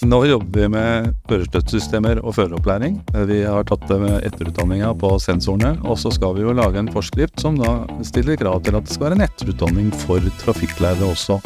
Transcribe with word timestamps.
Nå 0.00 0.22
jobber 0.24 0.60
vi 0.62 0.68
med 0.72 1.10
førerstøttesystemer 1.28 2.22
og 2.24 2.32
føreropplæring. 2.38 2.94
Vi 3.28 3.42
har 3.44 3.66
tatt 3.68 3.84
etterutdanninga 3.92 4.94
på 5.02 5.12
sensorene. 5.20 5.74
Og 5.84 6.00
så 6.00 6.12
skal 6.16 6.38
vi 6.38 6.46
jo 6.46 6.56
lage 6.56 6.80
en 6.80 6.88
forskrift 6.94 7.44
som 7.44 7.60
da 7.60 7.82
stiller 8.08 8.40
krav 8.40 8.62
til 8.64 8.80
at 8.80 8.88
det 8.88 8.96
skal 8.96 9.10
være 9.10 9.20
en 9.20 9.28
etterutdanning 9.28 9.92
for 10.06 10.32
trafikklærere 10.40 11.12
også. 11.12 11.40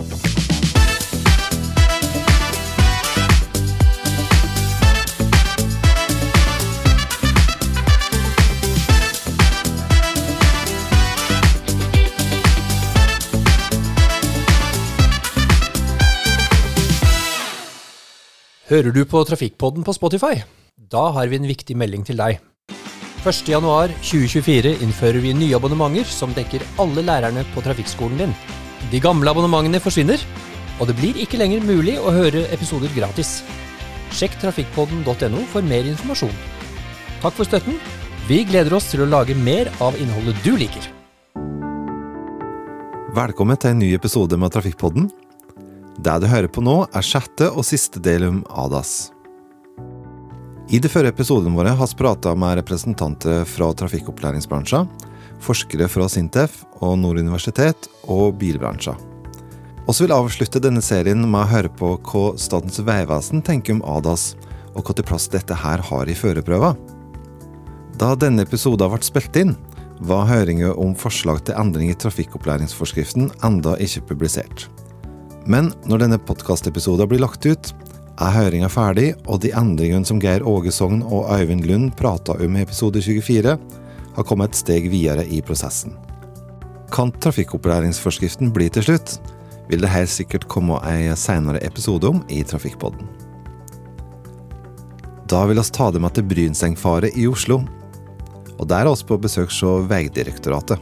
Hører 18.74 18.90
du 18.90 19.04
på 19.06 19.20
Trafikkpodden 19.22 19.84
på 19.86 19.92
Spotify? 19.94 20.40
Da 20.90 21.04
har 21.14 21.28
vi 21.30 21.38
en 21.38 21.46
viktig 21.46 21.76
melding 21.78 22.02
til 22.02 22.18
deg. 22.18 22.40
1.1.2024 23.22 24.72
innfører 24.82 25.22
vi 25.22 25.30
nye 25.36 25.54
abonnementer 25.54 26.08
som 26.10 26.34
dekker 26.34 26.64
alle 26.82 27.04
lærerne 27.06 27.44
på 27.54 27.62
trafikkskolen 27.62 28.18
din. 28.24 28.34
De 28.90 28.98
gamle 29.04 29.30
abonnementene 29.30 29.78
forsvinner, 29.78 30.18
og 30.80 30.90
det 30.90 30.98
blir 30.98 31.22
ikke 31.22 31.38
lenger 31.38 31.62
mulig 31.62 32.00
å 32.02 32.10
høre 32.16 32.48
episoder 32.56 32.90
gratis. 32.96 33.44
Sjekk 34.10 34.40
trafikkpodden.no 34.42 35.46
for 35.54 35.62
mer 35.62 35.86
informasjon. 35.94 36.34
Takk 37.22 37.38
for 37.38 37.46
støtten. 37.46 37.78
Vi 38.26 38.42
gleder 38.48 38.74
oss 38.74 38.90
til 38.90 39.06
å 39.06 39.10
lage 39.12 39.38
mer 39.38 39.70
av 39.78 39.94
innholdet 40.02 40.42
du 40.42 40.56
liker. 40.58 40.90
Velkommen 43.14 43.54
til 43.54 43.76
en 43.76 43.84
ny 43.86 43.94
episode 43.94 44.34
med 44.34 44.50
Trafikkpodden. 44.50 45.12
Det 45.94 46.14
du 46.18 46.26
hører 46.26 46.50
på 46.50 46.62
nå, 46.64 46.80
er 46.90 47.06
sjette 47.06 47.50
og 47.52 47.66
siste 47.66 48.00
del 48.02 48.26
om 48.26 48.40
ADAS. 48.50 49.12
I 50.74 50.80
de 50.82 50.88
førre 50.90 51.12
episodene 51.12 51.54
våre 51.54 51.74
har 51.76 51.90
vi 51.90 51.98
prata 52.00 52.32
med 52.34 52.56
representanter 52.58 53.44
fra 53.46 53.68
trafikkopplæringsbransjen, 53.78 54.88
forskere 55.44 55.86
fra 55.92 56.08
Sintef 56.10 56.62
og 56.80 56.96
Nord 56.98 57.20
universitet 57.20 57.86
og 58.10 58.34
bilbransjen. 58.40 58.98
Vi 59.84 59.94
vil 60.00 60.16
avslutte 60.16 60.62
denne 60.64 60.82
serien 60.82 61.20
med 61.28 61.42
å 61.42 61.50
høre 61.50 61.70
på 61.70 61.92
hva 62.08 62.24
Statens 62.40 62.80
vegvesen 62.80 63.44
tenker 63.44 63.76
om 63.76 63.84
ADAS, 63.98 64.32
og 64.74 64.82
hva 64.82 64.96
til 64.96 65.06
plass 65.06 65.28
dette 65.30 65.54
her 65.54 65.82
har 65.84 66.10
i 66.10 66.16
førerprøva. 66.18 66.72
Da 68.00 68.14
denne 68.18 68.42
episoden 68.42 68.90
ble 68.90 69.04
spilt 69.06 69.36
inn, 69.38 69.54
var 70.02 70.26
høringen 70.26 70.72
om 70.80 70.96
forslag 70.98 71.44
til 71.44 71.54
endring 71.60 71.92
i 71.92 71.98
trafikkopplæringsforskriften 72.02 73.30
enda 73.46 73.76
ikke 73.78 74.08
publisert. 74.08 74.66
Men 75.46 75.72
når 75.84 76.04
denne 76.04 76.20
podkastepisoden 76.20 77.08
blir 77.10 77.20
lagt 77.20 77.44
ut, 77.44 77.72
er 78.22 78.34
høringa 78.36 78.70
ferdig, 78.70 79.10
og 79.26 79.42
de 79.42 79.50
endringene 79.56 80.06
som 80.06 80.20
Geir 80.22 80.44
Åge 80.46 80.72
Sogn 80.72 81.02
og 81.02 81.28
Øyvind 81.34 81.66
Lund 81.68 81.92
prata 81.98 82.36
om 82.40 82.56
i 82.56 82.62
episode 82.62 83.02
24, 83.02 83.56
har 84.14 84.26
kommet 84.28 84.54
et 84.54 84.60
steg 84.62 84.88
videre 84.92 85.26
i 85.26 85.42
prosessen. 85.44 85.96
Kan 86.94 87.10
trafikkopplæringsforskriften 87.24 88.52
bli 88.54 88.70
til 88.70 88.86
slutt, 88.86 89.18
vil 89.68 89.82
det 89.82 89.90
helt 89.90 90.12
sikkert 90.12 90.46
komme 90.48 90.78
ei 90.86 91.08
seinere 91.18 91.62
episode 91.66 92.08
om 92.08 92.22
i 92.28 92.42
Trafikkpodden. 92.46 93.08
Da 95.28 95.40
vil 95.48 95.58
oss 95.58 95.72
ta 95.72 95.88
det 95.90 96.02
med 96.04 96.14
til 96.14 96.26
Brynsengfaret 96.28 97.16
i 97.16 97.26
Oslo. 97.26 97.62
Og 98.54 98.66
der 98.70 98.84
er 98.84 98.92
oss 98.92 99.02
på 99.02 99.18
besøk 99.18 99.50
hos 99.50 99.88
Vegdirektoratet. 99.90 100.78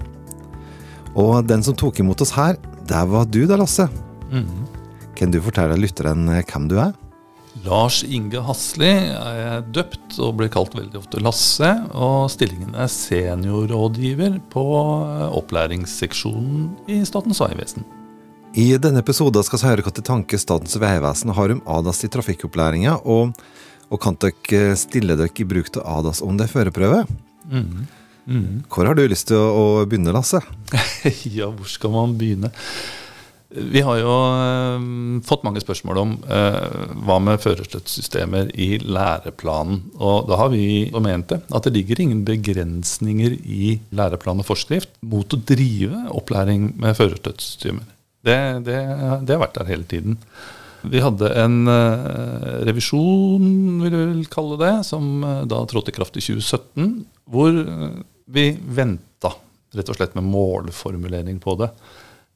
Og 1.15 1.47
den 1.47 1.63
som 1.63 1.77
tok 1.79 2.03
imot 2.03 2.21
oss 2.25 2.35
her, 2.35 2.59
det 2.89 3.05
var 3.09 3.29
du 3.31 3.45
da, 3.47 3.57
Lasse. 3.57 3.87
Mhm. 4.33 4.66
Kan 5.14 5.30
du 5.30 5.41
fortelle 5.44 5.77
lytteren 5.77 6.27
hvem 6.27 6.69
du 6.70 6.78
er? 6.80 6.94
Lars 7.66 8.00
Inge 8.02 8.41
Hasli 8.47 8.88
er 9.12 9.61
døpt 9.77 10.16
og 10.25 10.38
blir 10.38 10.48
kalt 10.52 10.72
veldig 10.75 10.97
ofte 11.02 11.20
Lasse. 11.20 11.69
Og 11.92 12.30
stillingen 12.33 12.72
er 12.75 12.88
seniorrådgiver 12.91 14.38
på 14.53 14.64
opplæringsseksjonen 15.37 16.71
i 16.91 17.03
Statens 17.09 17.42
vegvesen. 17.44 17.84
I 18.56 18.72
denne 18.81 19.00
episoden 19.00 19.44
skal 19.44 19.60
vi 19.60 19.69
høre 19.71 19.84
hva 19.84 19.92
til 19.97 20.04
tanke 20.04 20.41
Statens 20.41 20.76
vegvesen 20.81 21.32
har 21.37 21.54
om 21.54 21.62
ADAS 21.76 22.03
i 22.04 22.10
trafikkopplæringa, 22.12 22.98
og, 23.09 23.32
og 23.88 24.00
kan 24.00 24.19
dere 24.21 24.75
stille 24.76 25.16
dere 25.16 25.32
i 25.32 25.48
bruk 25.48 25.71
av 25.81 25.87
ADAS 26.00 26.21
om 26.25 26.37
det 26.37 26.48
er 26.48 26.53
førerprøve? 26.53 27.04
Mm. 27.48 27.87
Mm. 28.28 28.50
Hvor 28.71 28.87
har 28.87 28.97
du 28.97 29.06
lyst 29.09 29.31
til 29.32 29.41
å 29.41 29.84
begynne, 29.88 30.12
Lasse? 30.15 30.42
ja, 31.37 31.48
hvor 31.48 31.69
skal 31.69 31.94
man 31.97 32.12
begynne? 32.21 32.53
Vi 33.53 33.83
har 33.85 33.99
jo 34.01 34.13
eh, 34.13 34.85
fått 35.29 35.45
mange 35.47 35.61
spørsmål 35.63 36.01
om 36.03 36.15
eh, 36.25 36.79
hva 37.05 37.19
med 37.21 37.43
førerstøttesystemer 37.43 38.53
i 38.57 38.79
læreplanen. 38.81 39.83
Og 40.01 40.31
da 40.31 40.39
har 40.41 40.53
vi 40.55 40.89
ment 40.97 41.35
det, 41.35 41.43
at 41.53 41.69
det 41.69 41.75
ligger 41.77 42.01
ingen 42.01 42.25
begrensninger 42.29 43.37
i 43.45 43.77
læreplan 43.93 44.41
og 44.41 44.49
forskrift 44.49 44.95
mot 45.05 45.37
å 45.37 45.43
drive 45.53 46.07
opplæring 46.17 46.73
med 46.81 46.97
førerstøttesystemer. 46.99 47.87
Det, 48.23 48.41
det, 48.67 48.81
det 49.27 49.35
har 49.35 49.43
vært 49.43 49.59
der 49.59 49.73
hele 49.73 49.89
tiden. 49.91 50.21
Vi 50.83 51.03
hadde 51.03 51.29
en 51.39 51.69
eh, 51.71 52.63
revisjon, 52.67 53.83
vil 53.84 53.97
vi 54.19 54.25
kalle 54.31 54.59
det, 54.59 54.73
som 54.87 55.23
eh, 55.23 55.43
da 55.51 55.63
trådte 55.71 55.93
i 55.93 55.97
kraft 55.97 56.19
i 56.19 56.25
2017, 56.25 56.89
hvor 57.31 57.55
eh, 57.55 58.01
vi 58.34 58.49
venta 58.67 59.34
rett 59.73 59.93
og 59.93 59.99
slett 59.99 60.17
med 60.19 60.27
målformulering 60.27 61.39
på 61.43 61.55
det. 61.61 61.71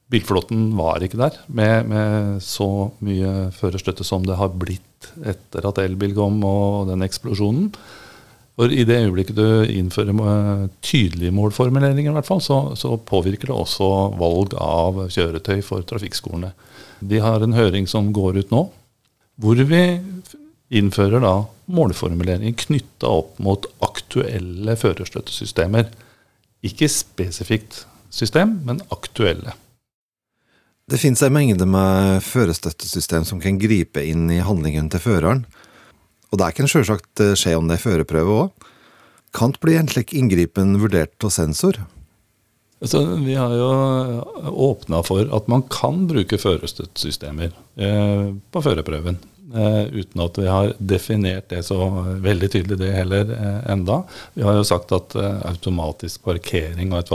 Bilflåten 0.07 0.69
var 0.77 1.03
ikke 1.03 1.19
der 1.19 1.35
med, 1.51 1.89
med, 1.91 2.43
så 2.43 2.89
mye 3.03 3.49
førerstøtte 3.55 4.05
som 4.07 4.23
det 4.23 4.37
har 4.39 4.53
blitt 4.55 5.09
etter 5.27 5.67
at 5.67 5.81
elbil 5.83 6.13
kom 6.15 6.39
og 6.47 6.87
den 6.91 7.03
eksplosjonen. 7.03 7.73
For 8.57 8.71
I 8.73 8.87
det 8.87 9.01
øyeblikket 9.03 9.37
du 9.37 9.67
innfører 9.69 10.69
tydelige 10.81 11.35
målformuleringer, 11.35 12.15
hvert 12.15 12.29
fall, 12.29 12.41
så, 12.41 12.61
så, 12.79 12.95
påvirker 12.97 13.51
det 13.51 13.57
også 13.57 13.89
valg 14.17 14.55
av 14.57 15.03
kjøretøy 15.13 15.59
for 15.61 15.85
trafikkskolene. 15.85 16.55
De 17.03 17.19
har 17.21 17.43
en 17.43 17.53
høring 17.53 17.85
som 17.85 18.09
går 18.15 18.41
ut 18.41 18.55
nå, 18.55 18.63
hvor 19.37 19.61
vi 19.69 19.83
innfører 20.73 21.21
da 21.21 21.35
målformuleringer 21.69 22.57
knytta 22.63 23.11
opp 23.19 23.37
mot 23.43 23.67
aktuelle 23.85 24.73
førerstøttesystemer. 24.79 25.91
Ikke 26.65 26.89
spesifikt 26.89 27.83
system, 28.09 28.57
men 28.65 28.81
aktuelle. 28.89 29.53
Det 30.87 31.01
finnes 31.01 31.19
en 31.25 31.33
mengde 31.35 31.65
med 31.67 32.21
førerstøttesystem 32.23 33.25
som 33.27 33.41
kan 33.43 33.59
gripe 33.59 34.03
inn 34.07 34.29
i 34.31 34.39
handlingen 34.39 34.87
til 34.93 35.03
føreren. 35.03 35.43
Og 36.31 36.39
det 36.39 36.53
kan 36.55 36.69
selvsagt 36.71 37.23
skje 37.39 37.57
om 37.59 37.67
det 37.67 37.75
er 37.75 37.83
førerprøve 37.83 38.37
òg. 38.45 38.67
Kan 39.35 39.51
det 39.51 39.61
bli 39.63 39.75
en 39.75 39.89
slik 39.91 40.13
inngripen 40.15 40.77
vurdert 40.79 41.27
av 41.27 41.33
sensor? 41.35 41.81
Altså, 42.79 43.01
vi 43.19 43.33
har 43.35 43.51
jo 43.57 43.67
åpna 44.67 45.01
for 45.05 45.27
at 45.33 45.47
man 45.49 45.63
kan 45.73 46.05
bruke 46.09 46.37
førerstøttesystemer 46.39 47.49
eh, 47.51 48.29
på 48.53 48.61
førerprøven. 48.61 49.17
Eh, 49.47 49.83
uten 49.97 50.21
at 50.21 50.37
vi 50.37 50.47
har 50.51 50.73
definert 50.77 51.49
det 51.49 51.63
så 51.65 51.77
veldig 52.21 52.49
tydelig 52.53 52.79
det 52.81 52.93
heller 52.93 53.31
eh, 53.33 53.61
enda. 53.73 54.01
Vi 54.35 54.45
har 54.45 54.59
jo 54.59 54.65
sagt 54.67 54.93
at 54.93 55.15
eh, 55.17 55.39
automatisk 55.49 56.25
parkering 56.27 56.91
og 56.91 56.99
et 56.99 57.13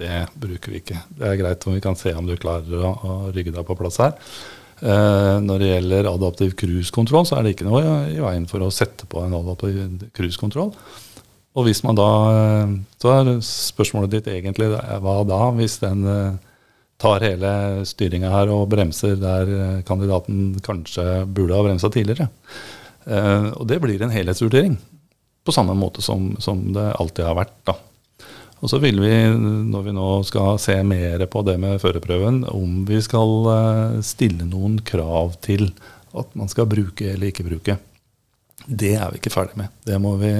det 0.00 0.24
bruker 0.40 0.72
vi 0.72 0.80
ikke. 0.80 1.02
Det 1.18 1.28
er 1.28 1.38
greit 1.40 1.66
om 1.68 1.76
vi 1.76 1.84
kan 1.84 1.98
se 1.98 2.14
om 2.16 2.26
du 2.28 2.34
klarer 2.40 2.88
å, 2.88 2.94
å 3.04 3.18
rygge 3.34 3.52
deg 3.54 3.66
på 3.68 3.76
plass 3.78 4.00
her. 4.02 4.16
Eh, 4.80 5.36
når 5.44 5.60
det 5.60 5.70
gjelder 5.74 6.08
adaptiv 6.08 6.56
cruisekontroll, 6.56 7.26
så 7.28 7.36
er 7.36 7.44
det 7.44 7.54
ikke 7.54 7.68
noe 7.68 7.82
i, 8.08 8.16
veien 8.22 8.46
for 8.48 8.64
å 8.64 8.72
sette 8.72 9.08
på 9.10 9.20
en 9.26 9.36
adaptiv 9.36 10.08
cruisekontroll. 10.16 10.72
Og 11.58 11.66
hvis 11.66 11.82
man 11.82 11.98
da 11.98 12.10
eh, 12.30 12.76
Så 13.02 13.10
er 13.12 13.32
spørsmålet 13.44 14.14
ditt 14.14 14.30
egentlig 14.30 14.70
hva 14.70 15.16
da, 15.26 15.40
hvis 15.56 15.80
den 15.82 16.06
eh, 16.08 16.38
tar 17.00 17.24
hele 17.24 17.52
styringa 17.88 18.30
her 18.32 18.52
og 18.54 18.68
bremser 18.72 19.18
der 19.20 19.52
eh, 19.56 19.82
kandidaten 19.88 20.54
kanskje 20.64 21.24
burde 21.26 21.56
ha 21.56 21.66
bremsa 21.66 21.92
tidligere. 21.92 22.30
Og 23.10 23.64
det 23.66 23.78
blir 23.80 24.02
en 24.04 24.12
helhetsvurdering. 24.12 24.74
På 25.42 25.54
samme 25.56 25.72
måte 25.74 26.02
som, 26.04 26.34
som 26.38 26.60
det 26.76 26.84
alltid 27.00 27.24
har 27.26 27.38
vært. 27.38 27.54
da. 27.66 27.74
Og 28.60 28.68
så 28.68 28.80
vil 28.80 29.00
vi, 29.00 29.12
når 29.72 29.84
vi 29.86 29.92
nå 29.96 30.08
skal 30.28 30.58
se 30.60 30.76
mer 30.84 31.22
på 31.32 31.42
det 31.46 31.56
med 31.60 31.80
førerprøven, 31.80 32.42
om 32.52 32.82
vi 32.88 33.00
skal 33.04 33.30
eh, 33.54 34.00
stille 34.04 34.44
noen 34.48 34.78
krav 34.84 35.38
til 35.44 35.70
at 36.16 36.34
man 36.36 36.50
skal 36.50 36.68
bruke 36.68 37.08
eller 37.08 37.30
ikke 37.30 37.46
bruke. 37.46 37.78
Det 38.66 38.92
er 38.98 39.08
vi 39.12 39.20
ikke 39.20 39.32
ferdig 39.32 39.56
med. 39.62 39.72
Det, 39.86 39.96
vi, 40.20 40.32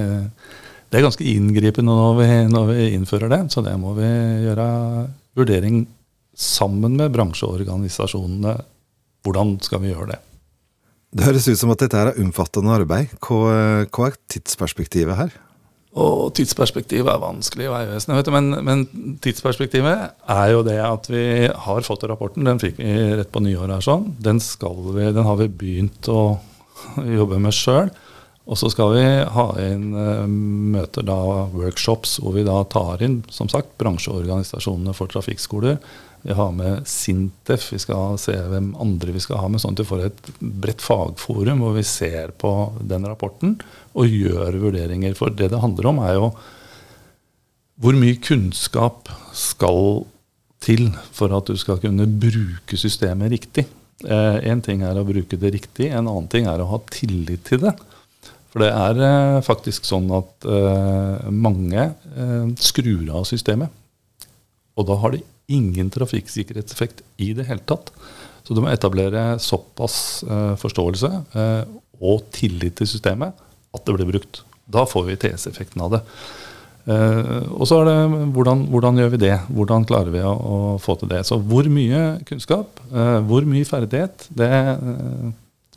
det 0.90 0.98
er 0.98 1.06
ganske 1.06 1.26
inngripende 1.32 1.96
når 1.96 2.18
vi, 2.20 2.28
når 2.52 2.68
vi, 2.74 2.88
innfører 2.98 3.32
det, 3.32 3.40
så 3.54 3.64
det 3.64 3.76
må 3.80 3.94
vi 3.96 4.10
gjøre 4.44 4.68
vurdering 5.38 5.86
sammen 6.36 6.98
med 7.00 7.14
bransjeorganisasjonene. 7.16 8.58
Hvordan 9.24 9.56
skal 9.64 9.80
vi 9.80 9.94
gjøre 9.94 10.12
det? 10.12 10.20
Det 11.10 11.26
høres 11.26 11.48
ut 11.48 11.58
som 11.58 11.72
at 11.72 11.80
dette 11.82 11.98
er 11.98 12.18
omfattende 12.20 12.76
arbeid. 12.76 13.16
Hva, 13.24 13.86
hva 13.88 14.10
er 14.10 14.20
tidsperspektivet 14.30 15.16
her? 15.18 15.32
Og 15.98 16.28
tidsperspektivet 16.38 17.10
er 17.10 17.22
vanskelig 17.22 17.66
i 17.66 17.70
Vegvesenet, 17.72 18.28
men, 18.30 18.52
men, 18.62 18.84
tidsperspektivet 19.24 20.12
er 20.30 20.52
jo 20.52 20.60
det 20.62 20.78
at 20.84 21.08
vi 21.10 21.24
har 21.50 21.86
fått 21.86 22.06
rapporten. 22.06 22.46
Den 22.46 22.62
fikk 22.62 22.78
vi 22.78 22.92
rett 23.18 23.32
på 23.34 23.42
nyåret 23.42 23.80
her 23.80 23.88
sånn. 23.88 24.12
Den, 24.22 24.38
vi, 24.38 25.08
den 25.10 25.26
har 25.26 25.40
vi 25.40 25.48
begynt 25.50 26.06
å 26.12 26.22
jobbe 27.18 27.40
med 27.42 27.56
sjøl. 27.56 27.90
Og 28.50 28.58
så 28.58 28.70
skal 28.72 28.94
vi 28.94 29.02
ha 29.34 29.46
inn 29.62 29.90
uh, 29.94 30.26
møter, 30.26 31.04
da, 31.06 31.18
workshops, 31.54 32.16
hvor 32.22 32.34
vi 32.34 32.46
da 32.46 32.56
tar 32.70 33.02
inn 33.06 33.20
som 33.30 33.50
sagt, 33.50 33.74
bransjeorganisasjonene 33.82 34.94
for 34.96 35.10
trafikkskoler. 35.10 35.78
Vi 36.22 36.36
har 36.36 36.52
med 36.52 36.86
Sintef, 36.88 37.70
vi 37.72 37.80
skal 37.80 38.18
se 38.20 38.34
hvem 38.52 38.74
andre 38.80 39.14
vi 39.14 39.22
skal 39.24 39.40
ha 39.40 39.48
med, 39.48 39.62
sånn 39.62 39.76
at 39.76 39.82
vi 39.82 39.88
får 39.88 40.04
et 40.06 40.30
bredt 40.40 40.84
fagforum 40.84 41.64
hvor 41.64 41.76
vi 41.78 41.84
ser 41.86 42.34
på 42.40 42.52
den 42.80 43.08
rapporten 43.08 43.56
og 43.96 44.08
gjør 44.08 44.58
vurderinger. 44.66 45.16
For 45.18 45.32
det 45.32 45.50
det 45.54 45.62
handler 45.62 45.90
om, 45.90 46.02
er 46.04 46.18
jo 46.18 46.30
hvor 47.80 47.96
mye 47.96 48.18
kunnskap 48.20 49.08
skal 49.32 50.04
til 50.60 50.90
for 51.16 51.32
at 51.32 51.48
du 51.48 51.56
skal 51.56 51.80
kunne 51.80 52.04
bruke 52.20 52.76
systemet 52.76 53.32
riktig. 53.32 53.64
Én 54.04 54.60
eh, 54.60 54.64
ting 54.64 54.84
er 54.84 54.96
å 54.96 55.06
bruke 55.08 55.36
det 55.40 55.54
riktig, 55.56 55.88
en 55.88 56.08
annen 56.08 56.28
ting 56.32 56.48
er 56.48 56.60
å 56.60 56.68
ha 56.68 56.80
tillit 56.92 57.46
til 57.48 57.64
det. 57.64 57.74
For 58.50 58.64
det 58.64 58.70
er 58.74 59.02
eh, 59.06 59.40
faktisk 59.46 59.86
sånn 59.86 60.08
at 60.16 60.46
eh, 60.48 61.28
mange 61.30 61.84
eh, 61.86 62.46
skrur 62.58 63.04
av 63.20 63.26
systemet. 63.28 63.70
Og 64.78 64.88
da 64.88 64.96
har 65.02 65.14
det 65.14 65.22
ingen 65.50 65.90
trafikksikkerhetseffekt 65.92 67.04
i 67.22 67.32
det 67.36 67.46
hele 67.48 67.64
tatt. 67.68 67.92
Så 68.44 68.56
du 68.56 68.62
må 68.64 68.70
etablere 68.72 69.36
såpass 69.42 70.24
eh, 70.26 70.54
forståelse 70.58 71.10
eh, 71.38 71.72
og 72.00 72.24
tillit 72.34 72.78
til 72.80 72.88
systemet 72.88 73.36
at 73.70 73.84
det 73.86 73.94
blir 73.94 74.08
brukt. 74.08 74.42
Da 74.70 74.86
får 74.88 75.04
vi 75.06 75.18
TS-effekten 75.20 75.82
av 75.84 75.92
det. 75.94 76.00
Eh, 76.90 77.44
og 77.52 77.68
så 77.68 77.82
er 77.82 77.90
det 77.90 78.26
hvordan, 78.34 78.64
hvordan, 78.72 78.98
gjør 79.02 79.12
vi 79.14 79.22
det? 79.26 79.36
Hvordan 79.54 79.86
klarer 79.86 80.14
vi 80.14 80.24
å, 80.26 80.32
å, 80.34 80.60
få 80.82 80.96
til 80.98 81.12
det? 81.12 81.22
Så 81.28 81.38
hvor 81.38 81.68
mye 81.70 82.20
kunnskap, 82.26 82.80
uh, 82.90 83.20
hvor 83.28 83.46
mye 83.46 83.68
ferdighet, 83.68 84.26
det, 84.34 84.50
uh, 84.82 85.30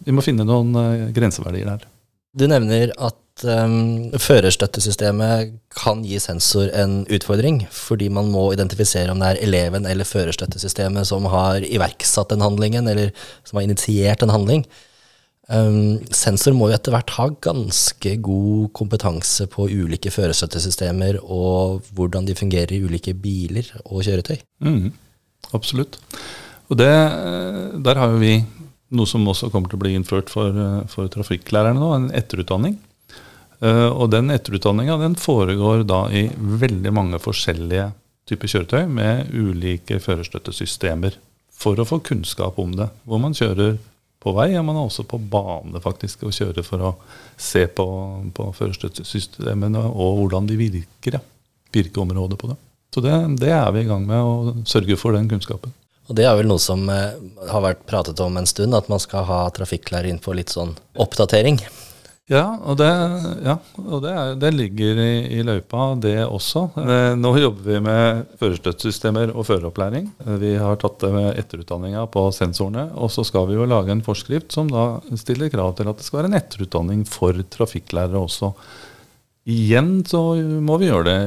Vi 0.04 0.12
må 0.16 0.24
finne 0.26 0.44
noen 0.44 0.74
grenseverdier 1.16 1.70
der. 1.70 1.86
Du 2.34 2.48
nevner 2.50 2.92
at 2.98 3.23
um, 3.48 4.14
førerstøttesystemet 4.22 5.56
kan 5.74 6.04
gi 6.06 6.20
sensor 6.22 6.70
en 6.78 7.02
utfordring, 7.14 7.64
fordi 7.74 8.10
man 8.14 8.30
må 8.34 8.52
identifisere 8.54 9.12
om 9.12 9.22
det 9.22 9.32
er 9.32 9.44
eleven 9.48 9.88
eller 9.90 10.08
førerstøttesystemet 10.08 11.10
som 11.10 11.26
har 11.34 11.66
iverksatt 11.66 12.34
den 12.34 12.46
handlingen, 12.46 12.88
eller 12.88 13.10
som 13.44 13.60
har 13.60 13.68
initiert 13.68 14.24
en 14.24 14.34
handling. 14.34 14.66
Um, 15.52 16.00
sensor 16.14 16.56
må 16.56 16.70
jo 16.70 16.78
etter 16.78 16.94
hvert 16.96 17.16
ha 17.18 17.28
ganske 17.44 18.16
god 18.24 18.70
kompetanse 18.78 19.50
på 19.52 19.68
ulike 19.68 20.14
førerstøttesystemer 20.14 21.20
og 21.24 21.84
hvordan 21.98 22.30
de 22.30 22.38
fungerer 22.38 22.72
i 22.78 22.84
ulike 22.86 23.16
biler 23.18 23.68
og 23.84 24.06
kjøretøy. 24.06 24.38
Mm, 24.64 24.94
absolutt. 25.58 26.00
Og 26.72 26.80
det, 26.80 26.94
der 27.84 28.00
har 28.00 28.14
jo 28.14 28.22
vi 28.22 28.38
noe 28.94 29.10
som 29.10 29.26
også 29.28 29.50
kommer 29.54 29.72
til 29.72 29.80
å 29.80 29.84
bli 29.84 29.94
innført 29.98 30.32
for, 30.32 30.54
eh, 30.54 30.82
for 30.92 31.10
trafikklærerne 31.12 31.80
nå, 31.80 31.92
en 31.96 32.10
etterutdanning. 32.16 32.78
Uh, 33.64 33.90
og 33.96 34.10
den 34.12 34.34
etterutdanninga 34.34 34.98
den 35.00 35.14
foregår 35.16 35.86
da 35.88 36.06
i 36.12 36.26
veldig 36.36 36.92
mange 36.96 37.20
forskjellige 37.24 37.92
typer 38.28 38.52
kjøretøy 38.52 38.90
med 38.92 39.32
ulike 39.32 40.00
førerstøttesystemer 40.04 41.16
for 41.54 41.80
å 41.80 41.88
få 41.88 42.02
kunnskap 42.04 42.60
om 42.60 42.76
det. 42.76 42.90
Hvor 43.08 43.22
man 43.24 43.36
kjører 43.38 43.78
på 44.24 44.34
vei, 44.36 44.50
og 44.56 44.66
man 44.68 44.80
er 44.80 44.88
også 44.88 45.06
på 45.08 45.20
bane 45.20 45.80
faktisk 45.84 46.24
og 46.28 46.36
kjører 46.36 46.66
for 46.66 46.84
å 46.84 46.92
se 47.40 47.66
på, 47.68 47.86
på 48.36 48.50
førerstøttesystemene 48.60 49.84
og 49.92 50.20
hvordan 50.22 50.48
de 50.50 50.60
virker. 50.60 51.20
Virkeområdet 51.74 52.38
på 52.40 52.52
det. 52.52 52.58
Så 52.94 53.02
det, 53.02 53.14
det 53.42 53.50
er 53.56 53.72
vi 53.74 53.82
i 53.82 53.88
gang 53.90 54.04
med 54.06 54.22
å 54.22 54.66
sørge 54.70 54.98
for 55.02 55.16
den 55.18 55.26
kunnskapen. 55.32 55.74
Og 56.12 56.18
det 56.20 56.28
er 56.28 56.36
vel 56.38 56.50
noe 56.52 56.62
som 56.62 56.84
eh, 56.92 57.16
har 57.50 57.64
vært 57.64 57.86
pratet 57.90 58.20
om 58.22 58.36
en 58.38 58.48
stund, 58.50 58.76
at 58.76 58.90
man 58.92 59.02
skal 59.02 59.26
ha 59.30 59.40
trafikklærer 59.56 60.12
inn 60.12 60.20
på 60.22 60.36
litt 60.36 60.52
sånn 60.54 60.76
oppdatering. 61.00 61.62
Ja, 62.34 62.56
og 62.66 62.78
det, 62.80 62.88
ja, 63.46 63.54
og 63.84 64.00
det, 64.02 64.12
er, 64.12 64.32
det 64.42 64.50
ligger 64.56 65.00
i, 65.04 65.10
i, 65.38 65.42
løypa, 65.46 65.92
det 66.02 66.16
også. 66.26 66.64
Nå 67.20 67.34
jobber 67.38 67.68
vi 67.68 67.82
med 67.86 68.24
førerstøttesystemer 68.40 69.36
og 69.36 69.46
føreropplæring. 69.46 70.08
Vi 70.42 70.54
har 70.58 70.80
tatt 70.82 71.06
etterutdanninga 71.06 72.08
på 72.14 72.26
sensorene. 72.34 72.88
Og 72.98 73.12
så 73.14 73.26
skal 73.28 73.46
vi 73.52 73.60
jo 73.60 73.68
lage 73.70 73.94
en 73.94 74.02
forskrift 74.06 74.56
som 74.56 74.72
da 74.72 74.88
stiller 75.20 75.52
krav 75.54 75.76
til 75.78 75.92
at 75.92 76.00
det 76.00 76.08
skal 76.08 76.24
være 76.24 76.32
en 76.32 76.40
etterutdanning 76.40 77.06
for 77.10 77.38
trafikklærere 77.54 78.24
også. 78.24 78.54
Igjen 79.54 80.00
så 80.08 80.24
må 80.64 80.80
vi 80.80 80.88
gjøre 80.88 81.06
det 81.10 81.20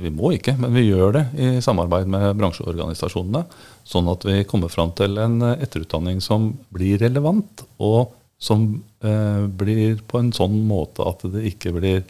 Vi 0.00 0.10
må 0.10 0.32
ikke, 0.34 0.56
men 0.58 0.72
vi 0.74 0.88
gjør 0.88 1.12
det 1.14 1.24
i 1.38 1.48
samarbeid 1.62 2.08
med 2.10 2.32
bransjeorganisasjonene. 2.40 3.44
Sånn 3.86 4.08
at 4.10 4.24
vi 4.26 4.40
kommer 4.50 4.72
fram 4.72 4.90
til 4.98 5.20
en 5.22 5.38
etterutdanning 5.52 6.18
som 6.24 6.48
blir 6.74 6.98
relevant, 7.04 7.62
og 7.78 8.16
som 8.42 8.68
eh, 9.04 9.44
blir 9.48 10.00
på 10.08 10.20
en 10.20 10.32
sånn 10.36 10.56
måte 10.68 11.06
at 11.06 11.26
det 11.34 11.46
ikke 11.54 11.74
blir 11.78 12.06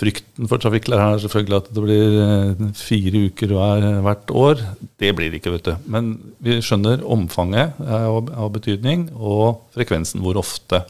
Frykten 0.00 0.48
for 0.48 0.56
trafikklæreren 0.62 1.18
er 1.18 1.20
selvfølgelig 1.20 1.56
at 1.58 1.66
det 1.76 1.82
blir 1.84 2.14
eh, 2.22 2.60
fire 2.78 3.20
uker 3.28 3.50
hver, 3.52 3.86
hvert 4.06 4.30
år. 4.32 4.62
Det 4.96 5.10
blir 5.12 5.28
det 5.28 5.42
ikke, 5.42 5.52
vet 5.58 5.66
du. 5.66 5.74
Men 5.92 6.14
vi 6.40 6.56
skjønner 6.64 7.02
omfanget 7.04 7.76
av, 7.84 8.30
av 8.32 8.48
betydning, 8.54 9.10
og 9.12 9.66
frekvensen 9.76 10.22
hvor 10.24 10.40
ofte. 10.40 10.80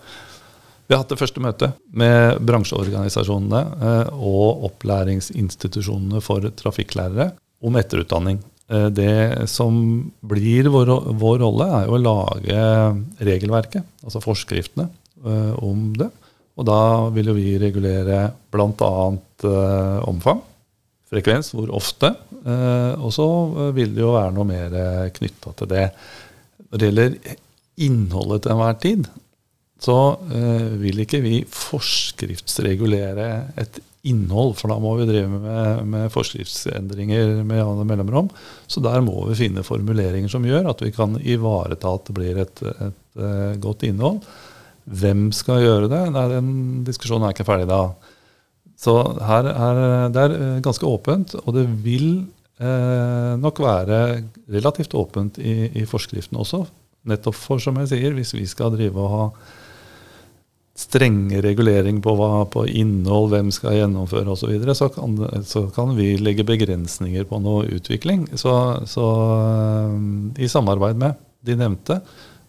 Vi 0.87 0.95
har 0.95 1.03
hatt 1.03 1.11
det 1.11 1.19
første 1.19 1.43
møtet 1.43 1.75
med 1.91 2.39
bransjeorganisasjonene 2.47 3.65
eh, 3.89 4.15
og 4.15 4.65
opplæringsinstitusjonene 4.71 6.23
for 6.23 6.47
trafikklærere 6.63 7.33
om 7.67 7.77
etterutdanning. 7.79 8.41
Eh, 8.71 8.87
det 8.95 9.49
som 9.51 9.75
blir 10.21 10.69
vår, 10.71 10.93
vår, 11.19 11.39
rolle, 11.43 11.67
er 11.75 11.89
jo 11.89 11.97
å 11.97 12.03
lage 12.05 12.67
regelverket, 13.27 13.87
altså 14.05 14.23
forskriftene, 14.23 14.87
uh, 15.27 15.55
om 15.67 15.91
det. 15.99 16.07
Og 16.61 16.67
da 16.69 16.83
vil 17.15 17.33
jo 17.33 17.37
vi 17.39 17.57
regulere 17.59 18.23
bl.a. 18.53 18.93
Uh, 19.43 19.99
omfang, 20.07 20.43
frekvens, 21.11 21.51
hvor 21.57 21.73
ofte. 21.75 22.13
Og 22.41 23.11
så 23.13 23.25
vil 23.77 23.91
det 23.97 24.01
jo 24.01 24.15
være 24.15 24.33
noe 24.33 24.47
mer 24.49 24.75
knytta 25.13 25.51
til 25.59 25.69
det. 25.69 25.89
Når 26.71 26.81
det 26.81 26.87
gjelder 26.87 27.17
innholdet 27.85 28.45
til 28.45 28.53
enhver 28.55 28.79
tid, 28.81 29.09
så 29.83 29.97
vil 30.81 31.03
ikke 31.03 31.21
vi 31.25 31.43
forskriftsregulere 31.45 33.27
et 33.61 33.83
innhold, 34.09 34.55
for 34.57 34.73
da 34.73 34.79
må 34.81 34.95
vi 34.97 35.09
drive 35.09 35.29
med, 35.29 35.83
med 35.93 36.13
forskriftsendringer 36.15 37.43
med 37.45 37.61
andre 37.61 37.85
mellomrom. 37.89 38.31
Så 38.71 38.81
der 38.85 39.03
må 39.05 39.27
vi 39.29 39.37
finne 39.43 39.65
formuleringer 39.67 40.31
som 40.33 40.47
gjør 40.47 40.71
at 40.73 40.85
vi 40.85 40.93
kan 40.95 41.19
ivareta 41.21 41.93
at 41.99 42.09
det 42.09 42.17
blir 42.17 42.41
et, 42.41 42.63
et, 42.65 42.81
et 42.89 43.21
eh, 43.27 43.59
godt 43.61 43.85
innhold. 43.89 44.23
Hvem 44.91 45.29
skal 45.37 45.63
gjøre 45.67 45.91
det? 45.93 46.01
Nei, 46.15 46.25
Den 46.33 46.51
diskusjonen 46.87 47.29
er 47.29 47.37
ikke 47.37 47.49
ferdig 47.49 47.69
da. 47.71 47.83
Så 48.81 48.97
her 49.29 49.51
er 49.53 49.81
det 50.15 50.25
er 50.25 50.37
eh, 50.39 50.61
ganske 50.65 50.89
åpent, 50.89 51.37
og 51.45 51.53
det 51.59 51.67
vil 51.85 52.09
eh, 52.57 53.33
nok 53.37 53.61
være 53.61 54.01
relativt 54.49 54.97
åpent 54.97 55.43
i, 55.45 55.75
i 55.77 55.85
forskriften 55.89 56.41
også. 56.41 56.65
Nettopp 57.11 57.37
for, 57.37 57.61
som 57.61 57.77
jeg 57.83 57.93
sier, 57.93 58.17
hvis 58.17 58.33
vi 58.37 58.49
skal 58.49 58.73
drive 58.73 58.97
og 58.97 59.13
ha 59.13 59.27
strenge 60.81 61.43
regulering 61.45 62.01
på, 62.03 62.15
hva, 62.17 62.45
på 62.49 62.65
innhold, 62.67 63.31
hvem 63.35 63.51
skal 63.53 63.77
gjennomføre 63.77 64.33
osv., 64.33 64.47
så, 64.47 64.51
videre, 64.51 64.77
så, 64.79 64.89
kan, 64.93 65.19
så 65.45 65.67
kan 65.75 65.93
vi 65.99 66.15
legge 66.21 66.47
begrensninger 66.49 67.27
på 67.29 67.41
noe 67.45 67.67
utvikling. 67.77 68.25
Så, 68.41 68.53
så 68.89 69.07
um, 69.93 70.31
i 70.41 70.49
samarbeid 70.49 71.01
med 71.01 71.21
de 71.45 71.57
nevnte 71.61 72.01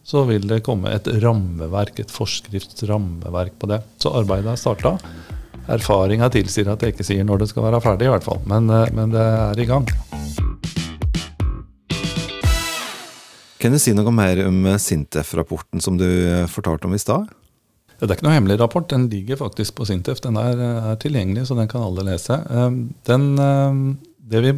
så 0.03 0.23
vil 0.25 0.47
det 0.49 0.63
komme 0.65 0.89
et 0.95 1.05
rammeverk, 1.21 1.99
et 2.01 2.11
forskriftsrammeverk 2.11 3.59
på 3.61 3.69
det. 3.69 3.83
Så 4.01 4.13
arbeidet 4.17 4.55
er 4.55 4.59
starta. 4.59 4.95
Erfaringa 5.71 6.31
tilsier 6.33 6.71
at 6.71 6.81
jeg 6.81 6.95
ikke 6.95 7.05
sier 7.05 7.27
når 7.27 7.43
det 7.43 7.51
skal 7.51 7.67
være 7.67 7.83
ferdig, 7.83 8.07
i 8.07 8.13
hvert 8.15 8.25
fall. 8.25 8.41
Men, 8.49 8.71
uh, 8.71 8.87
men 8.95 9.13
det 9.13 9.27
er 9.27 9.61
i 9.61 9.67
gang. 9.69 9.85
Kan 13.61 13.75
du 13.75 13.77
si 13.77 13.93
noe 13.93 14.09
mer 14.15 14.39
om 14.47 14.63
Sintef-rapporten 14.81 15.83
som 15.83 15.99
du 15.99 16.07
uh, 16.07 16.49
fortalte 16.49 16.89
om 16.89 16.97
i 16.97 17.03
stad? 17.03 17.29
Det 18.01 18.09
er 18.09 18.17
ikke 18.17 18.25
noe 18.25 18.33
hemmelig 18.33 18.57
rapport. 18.57 18.87
Den 18.89 19.05
ligger 19.11 19.37
faktisk 19.37 19.75
på 19.77 19.85
Sintef. 19.85 20.23
Den 20.23 20.39
er, 20.41 20.57
er 20.57 20.95
tilgjengelig, 21.01 21.45
så 21.47 21.57
den 21.57 21.69
kan 21.69 21.85
alle 21.85 22.05
lese. 22.07 22.39
Ehm, 22.49 22.79
den, 23.05 23.27
ehm, 23.37 23.83
det 24.31 24.41
vi 24.41 24.55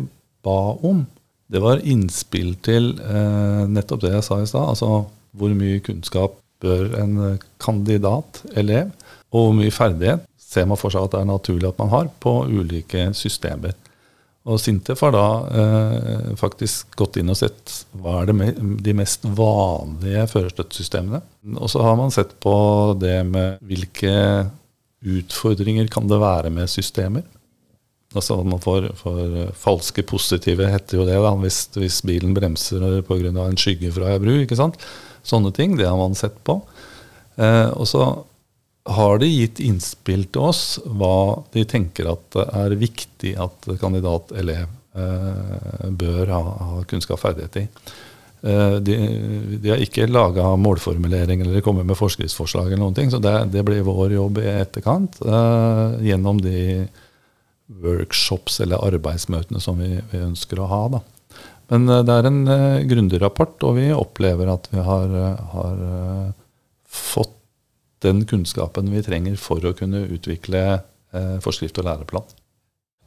ba 0.48 0.60
om, 0.80 1.04
det 1.52 1.60
var 1.62 1.84
innspill 1.84 2.54
til 2.64 2.94
eh, 3.04 3.66
nettopp 3.68 4.06
det 4.06 4.14
jeg 4.14 4.26
sa 4.26 4.40
i 4.40 4.48
stad. 4.48 4.70
Altså 4.72 5.04
hvor 5.36 5.56
mye 5.60 5.84
kunnskap 5.84 6.40
bør 6.64 6.96
en 7.02 7.18
kandidat, 7.60 8.40
elev, 8.56 8.94
og 9.34 9.50
hvor 9.50 9.58
mye 9.58 9.74
ferdighet 9.76 10.24
ser 10.40 10.68
man 10.70 10.80
for 10.80 10.94
seg 10.94 11.04
at 11.04 11.16
det 11.16 11.24
er 11.24 11.32
naturlig 11.34 11.68
at 11.68 11.82
man 11.82 11.92
har 11.92 12.10
på 12.24 12.38
ulike 12.48 13.10
systemer. 13.18 13.76
Og 14.44 14.60
Sintef 14.60 15.00
har 15.06 15.14
da 15.16 15.28
eh, 15.56 16.32
faktisk 16.40 16.98
gått 17.00 17.16
inn 17.22 17.32
og 17.32 17.38
sett 17.40 17.78
hva 17.96 18.18
er 18.24 18.34
me 18.36 18.50
de 18.54 18.96
mest 18.98 19.24
vanlige 19.24 20.26
førerstøttesystemene. 20.34 21.22
Og 21.56 21.72
så 21.72 21.84
har 21.86 21.96
man 22.00 22.12
sett 22.12 22.36
på 22.44 22.56
det 23.00 23.22
med 23.30 23.64
hvilke 23.64 24.12
utfordringer 25.04 25.88
kan 25.92 26.10
det 26.12 26.20
være 26.20 26.52
med 26.52 26.72
systemer. 26.72 27.24
Altså 28.14 28.38
man 28.46 28.62
får, 28.62 28.92
får 29.00 29.56
falske 29.58 30.04
positive, 30.06 30.68
heter 30.70 31.00
jo 31.00 31.08
det, 31.08 31.16
da, 31.24 31.32
hvis, 31.40 31.64
hvis 31.80 32.04
bilen 32.06 32.36
bremser 32.36 33.02
pga. 33.08 33.32
en 33.32 33.58
skygge 33.58 33.94
fra 33.96 34.12
ei 34.12 34.20
bru. 34.22 34.36
ikke 34.44 34.60
sant? 34.60 34.76
Sånne 35.24 35.54
ting, 35.56 35.78
det 35.80 35.88
har 35.88 35.98
man 35.98 36.20
sett 36.20 36.36
på. 36.44 36.60
Eh, 37.40 37.70
og 37.72 37.88
så 37.90 38.04
har 38.84 39.20
de 39.22 39.30
gitt 39.30 39.62
innspill 39.64 40.26
til 40.28 40.50
oss 40.50 40.64
hva 40.84 41.44
de 41.54 41.64
tenker 41.70 42.10
at 42.12 42.40
er 42.44 42.76
viktig 42.80 43.36
at 43.40 43.70
kandidat-elev 43.80 44.66
eh, 44.68 45.86
bør 45.88 46.34
ha, 46.34 46.42
ha 46.72 46.82
kunnskap 46.90 47.16
og 47.18 47.24
ferdighet 47.24 47.62
i. 47.62 47.68
Eh, 48.44 48.76
de, 48.84 48.98
de, 49.56 49.72
har 49.72 49.80
ikke 49.80 50.10
laga 50.12 50.50
målformulering 50.60 51.46
eller 51.46 51.64
kommet 51.64 51.88
med 51.88 51.96
forskriftsforslag, 51.96 52.68
eller 52.68 52.84
noen 52.84 52.98
ting, 52.98 53.14
så 53.14 53.22
det, 53.24 53.38
det 53.54 53.64
blir 53.64 53.86
vår 53.88 54.18
jobb 54.18 54.42
i 54.44 54.50
etterkant 54.52 55.22
eh, 55.24 56.04
gjennom 56.10 56.44
de 56.44 56.84
workshops 57.84 58.60
eller 58.60 58.84
arbeidsmøtene 58.84 59.62
som 59.64 59.80
vi, 59.80 59.96
vi 60.12 60.20
ønsker 60.26 60.60
å 60.60 60.68
ha. 60.68 60.82
Da. 60.98 61.04
Men 61.72 61.88
eh, 61.88 62.04
det 62.04 62.18
er 62.18 62.28
en 62.30 62.42
uh, 62.50 62.84
grundig 62.90 63.22
rapport, 63.24 63.56
og 63.64 63.78
vi 63.80 63.88
opplever 63.96 64.52
at 64.52 64.68
vi 64.74 64.84
har, 64.84 65.16
har 65.54 65.80
uh, 65.80 66.36
fått 66.84 67.38
den 68.04 68.24
kunnskapen 68.30 68.92
vi 68.94 69.04
trenger 69.06 69.36
for 69.40 69.64
å 69.66 69.76
kunne 69.78 70.06
utvikle 70.12 70.64
eh, 70.78 71.36
forskrift 71.44 71.80
og 71.82 71.90
læreplan. 71.90 72.32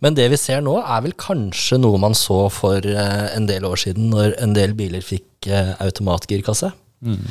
Men 0.05 0.17
det 0.17 0.26
vi 0.29 0.38
ser 0.41 0.61
nå, 0.65 0.76
er 0.83 1.05
vel 1.07 1.15
kanskje 1.17 1.79
noe 1.81 1.99
man 2.00 2.17
så 2.17 2.47
for 2.53 2.85
eh, 2.85 3.26
en 3.33 3.49
del 3.49 3.65
år 3.69 3.81
siden, 3.81 4.11
når 4.12 4.37
en 4.45 4.53
del 4.57 4.76
biler 4.76 5.05
fikk 5.05 5.49
eh, 5.49 5.73
automatgirkasse. 5.81 6.71
Mm. 7.07 7.23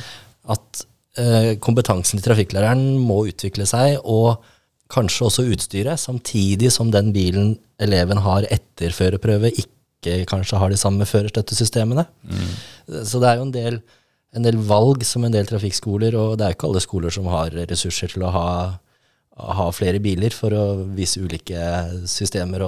At 0.56 0.86
eh, 1.22 1.52
kompetansen 1.62 2.18
til 2.18 2.26
trafikklæreren 2.32 2.98
må 3.06 3.22
utvikle 3.30 3.68
seg, 3.70 4.00
og 4.02 4.42
kanskje 4.94 5.30
også 5.30 5.46
utstyret, 5.54 6.02
samtidig 6.02 6.72
som 6.74 6.90
den 6.94 7.12
bilen 7.14 7.56
eleven 7.82 8.22
har 8.26 8.48
etter 8.54 8.94
førerprøve, 8.96 9.54
ikke 9.54 10.24
kanskje 10.30 10.58
har 10.62 10.74
de 10.74 10.78
samme 10.78 11.06
førerstøttesystemene. 11.10 12.06
Mm. 12.26 12.50
Så 13.06 13.22
det 13.22 13.30
er 13.30 13.40
jo 13.40 13.46
en 13.46 13.54
del, 13.54 13.80
en 14.36 14.46
del 14.46 14.58
valg 14.68 15.04
som 15.08 15.24
en 15.24 15.34
del 15.34 15.48
trafikkskoler, 15.48 16.16
og 16.20 16.38
det 16.40 16.48
er 16.48 16.56
ikke 16.56 16.68
alle 16.68 16.84
skoler 16.84 17.14
som 17.14 17.30
har 17.32 17.56
ressurser 17.66 18.12
til 18.12 18.26
å 18.28 18.34
ha 18.36 18.50
ha 19.36 19.68
flere 19.76 20.00
biler 20.04 20.34
for 20.36 20.56
å 20.56 20.66
vise 20.96 21.20
ulike 21.24 21.60
systemer. 22.10 22.64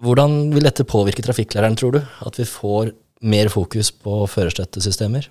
Hvordan 0.00 0.38
vil 0.54 0.66
dette 0.66 0.88
påvirke 0.88 1.24
trafikklæreren, 1.24 1.76
tror 1.78 1.98
du? 1.98 2.00
At 2.26 2.40
vi 2.40 2.48
får 2.48 2.94
mer 3.20 3.50
fokus 3.52 3.92
på 3.92 4.22
førerstøttesystemer? 4.32 5.28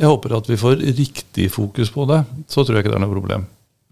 Jeg 0.00 0.08
håper 0.08 0.36
at 0.36 0.48
vi 0.48 0.58
får 0.60 0.82
riktig 0.84 1.48
fokus 1.52 1.90
på 1.92 2.06
det. 2.08 2.22
Så 2.48 2.64
tror 2.64 2.76
jeg 2.76 2.84
ikke 2.84 2.92
det 2.92 3.00
er 3.00 3.06
noe 3.06 3.16
problem. 3.16 3.46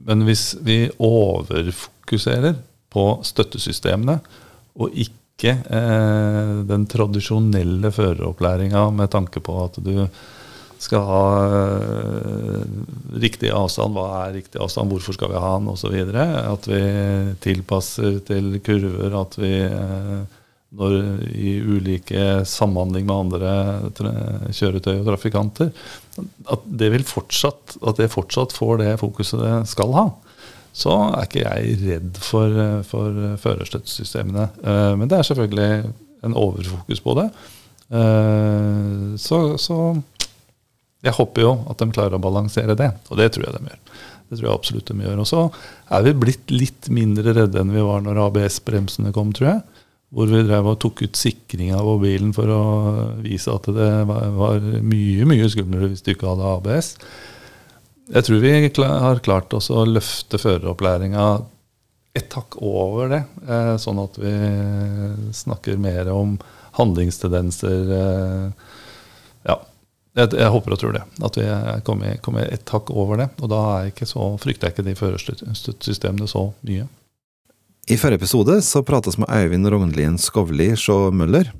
Men 0.08 0.22
hvis 0.28 0.52
vi 0.64 0.84
overfokuserer 1.02 2.58
på 2.92 3.06
støttesystemene, 3.26 4.20
og 4.78 4.94
ikke 4.94 5.56
eh, 5.56 6.52
den 6.68 6.84
tradisjonelle 6.88 7.90
føreropplæringa 7.92 8.84
med 8.94 9.10
tanke 9.12 9.42
på 9.44 9.56
at 9.64 9.80
du 9.82 10.04
skal 10.78 11.04
ha 11.08 11.22
uh, 11.50 12.62
riktig 13.18 13.50
avstand. 13.54 13.96
Hva 13.96 14.24
er 14.24 14.36
riktig 14.38 14.60
avstand, 14.62 14.92
hvorfor 14.92 15.16
skal 15.16 15.32
vi 15.32 15.42
ha 15.42 15.52
den, 15.58 15.70
osv. 15.72 15.96
At 16.14 16.68
vi 16.70 16.82
tilpasser 17.44 18.20
til 18.28 18.58
kurver. 18.64 19.16
At 19.18 19.38
vi 19.40 19.52
uh, 19.66 20.20
når 20.78 20.94
i 21.32 21.54
ulike 21.64 22.44
samhandling 22.44 23.06
med 23.08 23.14
andre 23.16 23.52
kjøretøy 24.52 24.98
og 24.98 25.06
trafikanter, 25.06 25.70
at 26.52 26.66
det, 26.68 26.90
fortsatt, 27.08 27.78
at 27.80 28.00
det 28.02 28.10
fortsatt 28.12 28.52
får 28.52 28.82
det 28.82 28.90
fokuset 29.00 29.40
det 29.40 29.54
skal 29.70 29.96
ha. 29.96 30.08
Så 30.76 30.92
er 30.92 31.24
ikke 31.24 31.46
jeg 31.46 31.78
redd 31.86 32.20
for, 32.22 32.58
for 32.86 33.16
førerstøttesystemene. 33.42 34.50
Uh, 34.60 34.92
men 35.00 35.08
det 35.08 35.18
er 35.18 35.30
selvfølgelig 35.30 35.94
en 36.26 36.36
overfokus 36.36 37.00
på 37.00 37.14
det. 37.18 37.30
Så, 37.88 39.36
så 39.56 39.76
jeg 41.06 41.14
håper 41.14 41.44
jo 41.44 41.50
at 41.70 41.80
de 41.80 41.90
klarer 41.94 42.18
å 42.18 42.22
balansere 42.22 42.74
det, 42.78 42.90
og 43.08 43.20
det 43.20 43.30
tror 43.34 43.46
jeg 43.46 43.54
de 43.56 43.70
gjør. 43.70 43.82
Det 44.28 44.36
tror 44.36 44.48
jeg 44.48 44.58
absolutt 44.58 44.90
de 44.90 45.06
gjør. 45.06 45.20
Og 45.22 45.28
så 45.30 45.42
er 45.94 46.04
vi 46.04 46.14
blitt 46.24 46.52
litt 46.52 46.88
mindre 46.92 47.34
redde 47.36 47.62
enn 47.62 47.72
vi 47.72 47.84
var 47.86 48.02
når 48.04 48.20
ABS-bremsene 48.26 49.12
kom, 49.16 49.30
tror 49.36 49.52
jeg. 49.52 49.84
Hvor 50.12 50.30
vi 50.32 50.40
drev 50.44 50.70
og 50.70 50.78
tok 50.82 51.02
ut 51.04 51.20
sikringa 51.20 51.78
på 51.84 51.94
bilen 52.02 52.32
for 52.36 52.50
å 52.52 52.62
vise 53.20 53.52
at 53.52 53.68
det 53.76 53.90
var 54.08 54.64
mye 54.64 55.26
mye 55.28 55.50
skumlere 55.52 55.90
hvis 55.92 56.04
du 56.04 56.14
ikke 56.14 56.30
hadde 56.30 56.52
ABS. 56.56 56.94
Jeg 58.08 58.24
tror 58.24 58.40
vi 58.40 58.52
har 58.88 59.24
klart 59.24 59.52
oss 59.56 59.68
å 59.68 59.84
løfte 59.84 60.40
føreropplæringa 60.40 61.28
et 62.16 62.34
hakk 62.34 62.56
over 62.64 63.12
det, 63.12 63.20
eh, 63.46 63.74
sånn 63.78 64.00
at 64.02 64.16
vi 64.18 64.32
snakker 65.36 65.76
mer 65.78 66.08
om 66.10 66.38
handlingstendenser. 66.78 67.92
Jeg, 70.18 70.32
jeg, 70.34 70.50
håper 70.50 70.74
og 70.74 70.80
tror 70.80 70.94
det. 70.96 71.04
At 71.22 71.36
vi 71.38 71.46
kommer, 71.86 72.16
kommer 72.24 72.48
et 72.50 72.70
hakk 72.74 72.90
over 72.90 73.20
det. 73.20 73.28
Og 73.38 73.52
da 73.52 73.62
så, 74.02 74.30
frykter 74.42 74.68
jeg 74.68 74.74
ikke 74.74 74.86
de 74.88 74.96
førerstøttesystemene 74.98 76.26
så 76.30 76.48
mye. 76.66 76.88
I 77.88 77.96
forrige 77.96 78.20
episode 78.20 78.58
så 78.66 78.82
prates 78.84 79.16
med 79.16 79.30
Øyvind 79.32 79.70
Rognlien 79.72 80.18
Skovli 80.20 80.72
Sjå 80.76 81.08
Møller. 81.14 81.52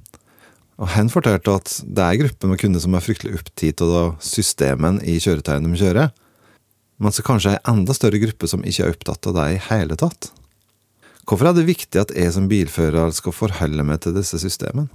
Og 0.79 0.91
Han 0.95 1.11
fortalte 1.11 1.55
at 1.55 1.71
det 1.83 2.05
er 2.05 2.19
grupper 2.21 2.51
med 2.51 2.61
kunder 2.61 2.83
som 2.83 2.95
er 2.95 3.03
fryktelig 3.03 3.39
opptatt 3.39 3.83
av 3.83 4.19
systemen 4.23 5.01
i 5.03 5.17
kjøretøyene 5.23 5.73
de 5.73 5.81
kjører, 5.81 6.13
men 6.99 7.15
så 7.15 7.25
kanskje 7.27 7.57
en 7.57 7.73
enda 7.73 7.95
større 7.95 8.21
gruppe 8.23 8.51
som 8.51 8.63
ikke 8.67 8.85
er 8.85 8.95
opptatt 8.95 9.31
av 9.31 9.39
det 9.39 9.47
i 9.55 9.63
hele 9.71 9.99
tatt. 9.99 10.31
Hvorfor 11.29 11.51
er 11.51 11.57
det 11.59 11.67
viktig 11.69 12.01
at 12.01 12.15
jeg 12.15 12.31
som 12.35 12.47
bilfører 12.51 13.11
skal 13.15 13.35
forholde 13.35 13.85
meg 13.85 14.01
til 14.05 14.15
disse 14.17 14.39
systemene? 14.41 14.87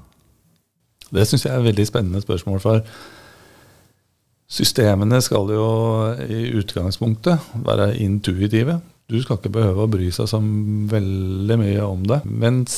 Det 1.14 1.28
syns 1.30 1.46
jeg 1.46 1.54
er 1.54 1.60
et 1.60 1.68
veldig 1.68 1.86
spennende 1.86 2.24
spørsmål. 2.24 2.60
for 2.64 2.86
Systemene 4.54 5.18
skal 5.26 5.50
jo 5.50 5.68
i 6.22 6.52
utgangspunktet 6.60 7.54
være 7.66 7.96
intuitive. 8.04 8.78
Du 9.10 9.18
skal 9.22 9.40
ikke 9.40 9.52
behøve 9.56 9.86
å 9.86 9.92
bry 9.92 10.12
seg 10.14 10.30
så 10.30 10.40
veldig 10.40 11.58
mye 11.60 11.86
om 11.86 12.04
det. 12.08 12.20
Mens 12.30 12.76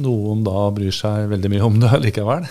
noen 0.00 0.44
da 0.46 0.68
bryr 0.74 0.92
seg 0.94 1.30
veldig 1.32 1.50
mye 1.54 1.64
om 1.64 1.78
det 1.80 2.00
likevel. 2.04 2.44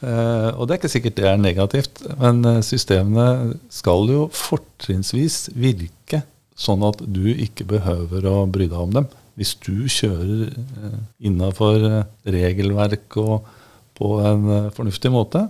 Uh, 0.00 0.50
og 0.58 0.64
det 0.64 0.74
er 0.74 0.80
ikke 0.80 0.92
sikkert 0.94 1.18
det 1.20 1.28
er 1.28 1.40
negativt, 1.40 2.02
men 2.20 2.40
eh, 2.48 2.62
systemene 2.66 3.58
skal 3.72 4.08
jo 4.12 4.26
fortrinnsvis 4.34 5.50
virke 5.56 6.24
sånn 6.56 6.84
at 6.86 7.00
du 7.04 7.28
ikke 7.32 7.66
behøver 7.68 8.26
å 8.30 8.44
bry 8.50 8.68
deg 8.70 8.80
om 8.80 8.96
dem. 8.96 9.08
Hvis 9.38 9.56
du 9.60 9.84
kjører 9.90 10.50
uh, 10.56 10.98
innafor 11.20 12.04
regelverk 12.24 13.20
og 13.20 13.48
på 13.94 14.16
en 14.26 14.72
fornuftig 14.74 15.12
måte, 15.14 15.46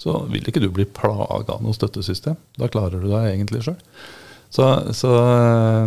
så 0.00 0.18
vil 0.30 0.44
ikke 0.44 0.60
du 0.60 0.68
bli 0.72 0.84
plaga 0.84 1.56
av 1.56 1.64
noe 1.64 1.76
støttesystem. 1.76 2.36
Da 2.60 2.68
klarer 2.72 3.00
du 3.00 3.08
deg 3.08 3.30
egentlig 3.32 3.64
sjøl. 3.64 3.78
Så, 4.52 4.66
så, 4.94 5.12
eh, 5.20 5.86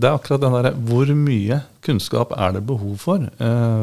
det 0.00 0.08
er 0.08 0.14
akkurat 0.16 0.40
den 0.40 0.54
derre 0.56 0.70
Hvor 0.88 1.10
mye 1.14 1.60
kunnskap 1.84 2.32
er 2.32 2.54
det 2.56 2.64
behov 2.66 2.96
for? 3.02 3.26
Eh, 3.26 3.82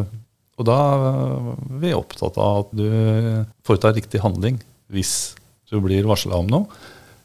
og 0.57 0.65
da 0.65 0.77
er 0.81 1.49
vi 1.83 1.93
opptatt 1.93 2.39
av 2.41 2.63
at 2.63 2.71
du 2.75 2.87
foretar 3.67 3.93
riktig 3.93 4.23
handling 4.23 4.57
hvis 4.89 5.35
du 5.69 5.77
blir 5.83 6.07
varsla 6.09 6.39
om 6.39 6.49
noe. 6.49 6.79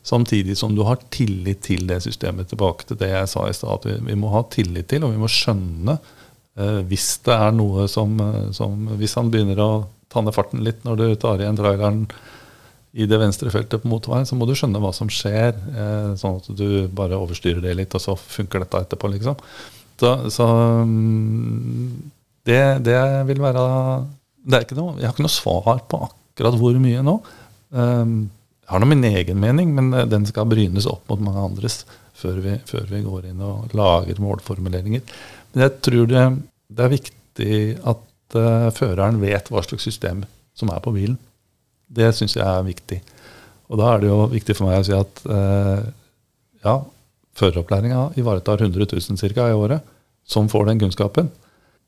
Samtidig 0.05 0.59
som 0.59 0.75
du 0.75 0.83
har 0.85 1.01
tillit 1.15 1.63
til 1.65 1.87
det 1.89 2.01
systemet. 2.05 2.51
Tilbake 2.51 2.89
til 2.89 2.99
det 3.01 3.13
jeg 3.13 3.31
sa 3.31 3.47
i 3.49 3.55
stad. 3.57 3.79
At 3.79 3.87
vi, 3.89 3.95
vi, 4.11 4.19
må 4.19 4.33
ha 4.35 4.43
tillit 4.51 4.91
til, 4.91 5.07
og 5.07 5.15
vi 5.15 5.23
må 5.23 5.31
skjønne 5.31 5.97
eh, 6.59 6.81
hvis 6.91 7.09
det 7.25 7.39
er 7.39 7.57
noe 7.57 7.87
som, 7.89 8.19
som 8.53 8.91
Hvis 9.01 9.17
han 9.17 9.31
begynner 9.33 9.63
å 9.63 9.73
ta 10.13 10.23
ned 10.23 10.37
farten 10.37 10.63
litt 10.65 10.85
når 10.87 11.01
du 11.01 11.07
tar 11.21 11.43
igjen 11.43 11.59
traileren 11.59 12.07
i 12.93 13.07
det 13.09 13.19
venstre 13.21 13.51
feltet 13.53 13.83
på 13.83 13.89
motorveien, 13.89 14.27
så 14.29 14.37
må 14.37 14.45
du 14.45 14.53
skjønne 14.57 14.81
hva 14.83 14.91
som 14.93 15.09
skjer, 15.13 15.57
eh, 15.57 16.11
sånn 16.21 16.41
at 16.43 16.51
du 16.57 16.91
bare 16.93 17.17
overstyrer 17.17 17.63
det 17.65 17.73
litt, 17.79 17.95
og 17.97 18.05
så 18.05 18.17
funker 18.21 18.65
dette 18.65 18.83
etterpå, 18.85 19.09
liksom. 19.15 19.39
Så, 20.03 20.11
så 20.35 20.49
mm, 20.85 22.11
det, 22.49 22.61
det, 22.85 22.99
vil 23.29 23.41
være 23.41 23.65
det 24.43 24.59
er 24.59 24.65
ikke 24.67 24.77
noe, 24.79 24.97
Jeg 24.99 25.07
har 25.07 25.15
ikke 25.15 25.25
noe 25.25 25.33
svar 25.33 25.83
på 25.89 26.01
akkurat 26.09 26.57
hvor 26.59 26.79
mye 26.83 27.05
nå. 27.07 27.17
Um, 27.71 28.17
jeg 28.63 28.73
har 28.75 28.83
nå 28.83 28.89
min 28.91 29.09
egen 29.09 29.41
mening, 29.41 29.73
men 29.77 29.93
eh, 29.97 30.09
den 30.11 30.29
skal 30.29 30.49
brynes 30.51 30.89
opp 30.91 31.09
mot 31.09 31.23
mange 31.25 31.49
andres 31.49 31.83
før 32.19 32.43
vi, 32.45 32.59
før 32.69 32.89
vi 32.91 33.03
går 33.07 33.31
inn 33.31 33.41
og 33.47 33.73
lager 33.77 34.21
målformuleringer. 34.23 35.05
Men 35.53 35.65
jeg 35.67 35.79
tror 35.87 36.09
det, 36.11 36.25
det 36.73 36.85
er 36.85 36.93
viktig 36.93 37.61
at 37.89 38.09
uh, 38.39 38.71
føreren 38.75 39.21
vet 39.23 39.51
hva 39.53 39.63
slags 39.65 39.87
system 39.87 40.25
som 40.57 40.71
er 40.73 40.81
på 40.85 40.93
bilen. 40.95 41.19
Det 41.93 42.13
syns 42.17 42.37
jeg 42.39 42.47
er 42.47 42.65
viktig. 42.67 43.01
Og 43.73 43.81
da 43.81 43.93
er 43.93 44.03
det 44.03 44.11
jo 44.11 44.25
viktig 44.33 44.57
for 44.57 44.69
meg 44.69 44.83
å 44.83 44.87
si 44.87 44.95
at 44.97 45.23
uh, 45.29 45.85
ja, 46.65 46.77
føreropplæringa 47.39 48.11
ivaretar 48.21 48.65
100 48.65 48.89
000 48.93 49.35
ca. 49.37 49.49
i 49.49 49.57
året 49.57 49.93
som 50.29 50.51
får 50.53 50.69
den 50.69 50.83
kunnskapen. 50.83 51.31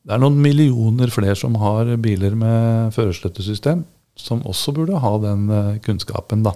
Det 0.05 0.13
er 0.13 0.21
noen 0.21 0.37
millioner 0.41 1.13
flere 1.13 1.37
som 1.39 1.55
har 1.61 1.89
biler 2.01 2.35
med 2.37 2.93
førerstøttesystem, 2.93 3.83
som 4.19 4.43
også 4.45 4.73
burde 4.75 5.01
ha 5.01 5.13
den 5.23 5.49
uh, 5.49 5.75
kunnskapen, 5.85 6.45
da. 6.45 6.55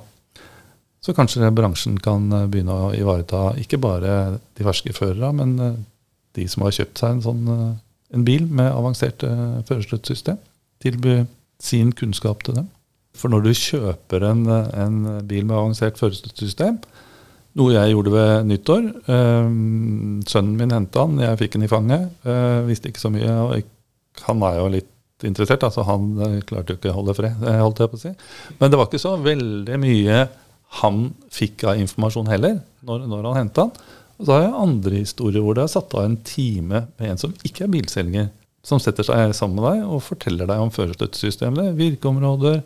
Så 1.00 1.16
kanskje 1.16 1.48
bransjen 1.56 1.96
kan 2.04 2.26
begynne 2.52 2.76
å 2.76 2.90
ivareta 2.92 3.54
ikke 3.62 3.78
bare 3.80 4.16
de 4.60 4.66
ferske 4.68 4.92
førerne, 4.92 5.32
men 5.32 5.78
de 6.36 6.48
som 6.52 6.66
har 6.66 6.76
kjøpt 6.76 7.00
seg 7.00 7.14
en 7.14 7.22
sånn 7.24 7.46
en 8.14 8.26
bil 8.26 8.48
med 8.48 8.72
avansert 8.72 9.24
uh. 9.24 10.36
Tilby 10.80 11.26
sin 11.60 11.92
kunnskap 11.92 12.44
til 12.44 12.56
dem. 12.56 12.70
For 13.14 13.30
når 13.30 13.44
du 13.44 13.52
kjøper 13.52 14.24
en, 14.30 14.46
en 14.48 15.28
bil 15.28 15.46
med 15.46 15.58
avansert 15.58 16.00
førerstøttesystem, 16.00 16.80
Noe 17.58 17.74
jeg 17.74 17.96
gjorde 17.96 18.14
ved 18.14 18.46
nyttår. 18.48 18.86
Eh, 19.10 19.48
sønnen 20.30 20.56
min 20.60 20.74
henta 20.74 21.06
han, 21.06 21.18
jeg 21.24 21.40
fikk 21.42 21.58
den 21.58 21.66
i 21.66 21.72
fanget. 21.72 22.06
Eh, 22.24 22.60
visste 22.68 22.92
ikke 22.92 23.02
så 23.02 23.12
mye. 23.14 23.26
jeg, 23.58 23.66
Han 24.28 24.44
er 24.46 24.60
jo 24.60 24.68
litt 24.76 25.26
interessert, 25.28 25.66
altså 25.68 25.84
han 25.88 26.12
eh, 26.24 26.38
klarte 26.48 26.74
jo 26.76 26.80
ikke 26.80 26.94
å 26.94 27.00
holde 27.00 27.16
fred, 27.18 27.42
eh, 27.44 27.60
holdt 27.60 27.82
jeg 27.82 27.92
på 27.92 28.00
å 28.00 28.04
si. 28.04 28.14
Men 28.60 28.72
det 28.72 28.80
var 28.80 28.88
ikke 28.88 29.02
så 29.02 29.16
veldig 29.20 29.80
mye 29.82 30.22
han 30.80 31.00
fikk 31.34 31.66
av 31.68 31.82
informasjon 31.82 32.30
heller, 32.30 32.60
når, 32.86 33.08
når 33.10 33.28
han 33.32 33.40
henta 33.42 33.66
han. 33.66 33.88
Og 34.20 34.28
så 34.28 34.36
har 34.36 34.46
jeg 34.46 34.60
andre 34.66 35.00
historier 35.00 35.44
hvor 35.44 35.56
det 35.56 35.64
er 35.64 35.72
satt 35.72 35.96
av 35.96 36.06
en 36.06 36.20
time 36.28 36.84
med 37.00 37.08
en 37.08 37.22
som 37.22 37.34
ikke 37.48 37.66
er 37.66 37.72
bilselger, 37.72 38.30
som 38.68 38.82
setter 38.84 39.08
seg 39.08 39.32
sammen 39.38 39.62
med 39.62 39.68
deg 39.70 39.86
og 39.88 40.04
forteller 40.04 40.50
deg 40.50 40.60
om 40.60 40.72
førerstøttesystemet, 40.76 41.72
virkeområder, 41.80 42.62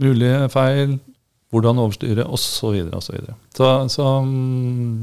mulige 0.00 0.48
feil, 0.52 0.96
hvordan 1.52 1.82
overstyre 1.82 2.24
osv. 2.24 2.56
Så, 2.56 3.02
så, 3.04 3.36
så, 3.58 3.70
så 3.92 4.08
mm, 4.24 4.96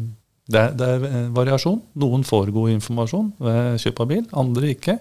det, 0.50 0.63
er, 0.63 0.75
det 0.79 0.89
er 0.89 1.31
variasjon. 1.36 1.81
Noen 2.01 2.25
får 2.25 2.53
god 2.55 2.74
informasjon 2.74 3.31
ved 3.43 3.81
kjøp 3.84 4.03
av 4.03 4.12
bil, 4.13 4.27
andre 4.43 4.74
ikke. 4.74 4.98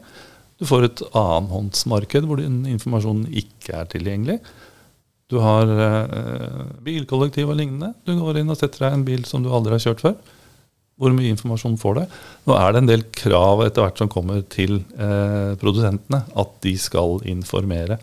Du 0.61 0.64
får 0.68 0.87
et 0.87 1.04
annenhåndsmarked 1.16 2.26
hvor 2.28 2.40
den 2.40 2.64
informasjonen 2.68 3.28
ikke 3.33 3.80
er 3.80 3.90
tilgjengelig. 3.92 4.40
Du 5.30 5.40
har 5.42 5.71
eh, 5.71 6.64
bilkollektiv 6.87 7.50
og 7.50 7.59
lignende. 7.59 7.92
Du 8.06 8.14
går 8.18 8.40
inn 8.40 8.52
og 8.52 8.59
setter 8.59 8.87
deg 8.87 8.97
en 8.97 9.06
bil 9.06 9.25
som 9.28 9.42
du 9.42 9.50
aldri 9.52 9.75
har 9.75 9.83
kjørt 9.88 10.04
før. 10.04 10.18
Hvor 10.97 11.12
mye 11.12 11.33
informasjon 11.35 11.76
får 11.81 11.99
det? 11.99 12.05
Nå 12.49 12.55
er 12.57 12.73
det 12.73 12.81
en 12.81 12.88
del 12.88 13.03
krav 13.12 13.61
etter 13.67 13.85
hvert 13.85 13.99
som 14.00 14.09
kommer 14.12 14.41
til 14.53 14.79
eh, 14.97 15.53
produsentene, 15.61 16.23
at 16.33 16.55
de 16.65 16.73
skal 16.81 17.21
informere. 17.29 17.99